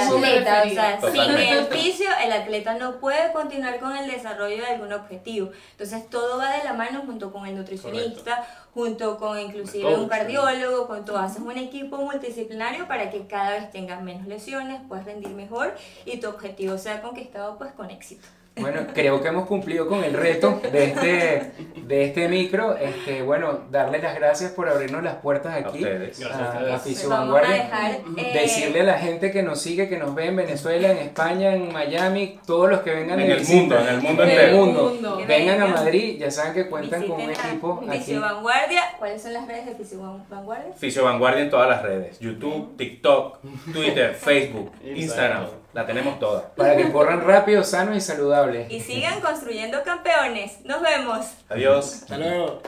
atleta, 0.00 0.64
o 0.66 0.70
sea, 0.70 1.00
sin 1.12 1.38
el 1.38 1.64
fisio 1.66 2.08
el 2.24 2.32
atleta 2.32 2.74
no 2.74 2.98
puede 2.98 3.32
continuar 3.32 3.78
con 3.78 3.96
el 3.96 4.10
desarrollo 4.10 4.56
de 4.56 4.66
algún 4.66 4.92
objetivo. 4.92 5.52
Entonces 5.70 6.10
todo 6.10 6.38
va 6.38 6.56
de 6.56 6.64
la 6.64 6.72
mano 6.72 7.02
junto 7.06 7.32
con 7.32 7.46
el 7.46 7.56
nutricionista, 7.56 8.44
junto 8.74 9.16
con 9.18 9.38
inclusive 9.38 9.94
un 9.94 10.08
cardiólogo, 10.08 10.88
con 10.88 11.04
todo. 11.04 11.18
Haces 11.18 11.40
un 11.40 11.56
equipo 11.56 11.96
multidisciplinario 11.98 12.86
para 12.88 13.10
que 13.10 13.26
cada 13.26 13.52
vez 13.52 13.70
tengas 13.70 14.02
menos 14.02 14.26
lesiones, 14.26 14.82
puedas 14.88 15.04
rendir 15.04 15.30
mejor 15.30 15.74
y 16.04 16.18
tu 16.18 16.28
objetivo 16.28 16.76
sea 16.76 17.00
conquistado 17.00 17.56
pues 17.56 17.72
con 17.72 17.90
éxito. 17.90 18.26
Bueno, 18.56 18.86
creo 18.94 19.20
que 19.20 19.28
hemos 19.28 19.46
cumplido 19.46 19.88
con 19.88 20.04
el 20.04 20.12
reto 20.14 20.60
de 20.70 20.84
este, 20.84 21.52
de 21.76 22.04
este 22.04 22.28
micro. 22.28 22.76
Este, 22.76 23.22
bueno, 23.22 23.64
darle 23.70 23.98
las 23.98 24.14
gracias 24.14 24.52
por 24.52 24.68
abrirnos 24.68 25.02
las 25.02 25.16
puertas 25.16 25.56
aquí 25.56 25.84
a, 25.84 26.74
a, 26.74 26.78
Fisio 26.78 27.08
Vanguardia. 27.08 27.98
Eh, 28.16 28.32
Decirle 28.32 28.82
a 28.82 28.84
la 28.84 28.98
gente 28.98 29.32
que 29.32 29.42
nos 29.42 29.60
sigue, 29.60 29.88
que 29.88 29.98
nos 29.98 30.14
ve 30.14 30.26
en 30.26 30.36
Venezuela, 30.36 30.92
en 30.92 30.98
España, 30.98 31.52
en 31.54 31.72
Miami, 31.72 32.38
todos 32.46 32.70
los 32.70 32.80
que 32.82 32.94
vengan 32.94 33.18
en 33.18 33.32
el 33.32 33.44
mundo, 33.44 33.76
en 33.76 33.88
el 33.88 34.00
mundo 34.00 34.22
entero. 34.22 34.56
Mundo. 34.56 35.18
Vengan 35.26 35.60
a 35.60 35.66
Madrid, 35.66 36.16
ya 36.20 36.30
saben 36.30 36.54
que 36.54 36.68
cuentan 36.68 37.08
con 37.08 37.20
un 37.20 37.30
equipo. 37.30 37.82
Fisio 37.90 38.20
Vanguardia, 38.20 38.82
¿cuáles 38.98 39.20
son 39.20 39.32
las 39.32 39.48
redes 39.48 39.66
de 39.66 39.74
Fisio 39.74 40.22
Vanguardia? 40.30 40.72
Fisio 40.74 41.02
Vanguardia 41.02 41.42
en 41.42 41.50
todas 41.50 41.68
las 41.68 41.82
redes: 41.82 42.20
YouTube, 42.20 42.76
TikTok, 42.76 43.40
Twitter, 43.72 44.14
Facebook, 44.18 44.70
Instagram. 44.84 45.63
La 45.74 45.86
tenemos 45.86 46.18
toda. 46.20 46.54
Para 46.54 46.76
que 46.76 46.92
corran 46.92 47.22
rápido, 47.22 47.64
sano 47.64 47.96
y 47.96 48.00
saludable. 48.00 48.68
Y 48.70 48.78
sigan 48.80 49.20
construyendo 49.20 49.82
campeones. 49.82 50.64
Nos 50.64 50.80
vemos. 50.80 51.26
Adiós. 51.48 52.02
Hasta 52.02 52.16
luego. 52.16 52.62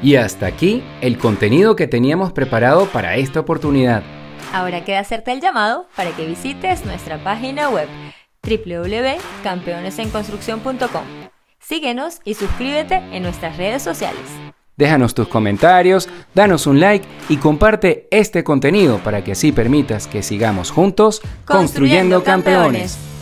Y 0.00 0.14
hasta 0.16 0.46
aquí 0.46 0.84
el 1.00 1.18
contenido 1.18 1.74
que 1.74 1.88
teníamos 1.88 2.32
preparado 2.32 2.86
para 2.86 3.16
esta 3.16 3.40
oportunidad. 3.40 4.04
Ahora 4.52 4.84
queda 4.84 5.00
hacerte 5.00 5.32
el 5.32 5.40
llamado 5.40 5.88
para 5.96 6.14
que 6.14 6.24
visites 6.24 6.84
nuestra 6.84 7.18
página 7.24 7.68
web 7.68 7.88
www.campeonesenconstrucción.com. 8.42 11.04
Síguenos 11.58 12.20
y 12.24 12.34
suscríbete 12.34 12.94
en 12.96 13.24
nuestras 13.24 13.56
redes 13.56 13.82
sociales. 13.82 14.22
Déjanos 14.76 15.14
tus 15.14 15.28
comentarios, 15.28 16.08
danos 16.34 16.66
un 16.66 16.80
like 16.80 17.06
y 17.28 17.36
comparte 17.36 18.08
este 18.10 18.42
contenido 18.42 18.98
para 18.98 19.22
que 19.22 19.32
así 19.32 19.52
permitas 19.52 20.08
que 20.08 20.22
sigamos 20.22 20.70
juntos 20.70 21.22
construyendo, 21.44 22.24
campeones. 22.24 23.13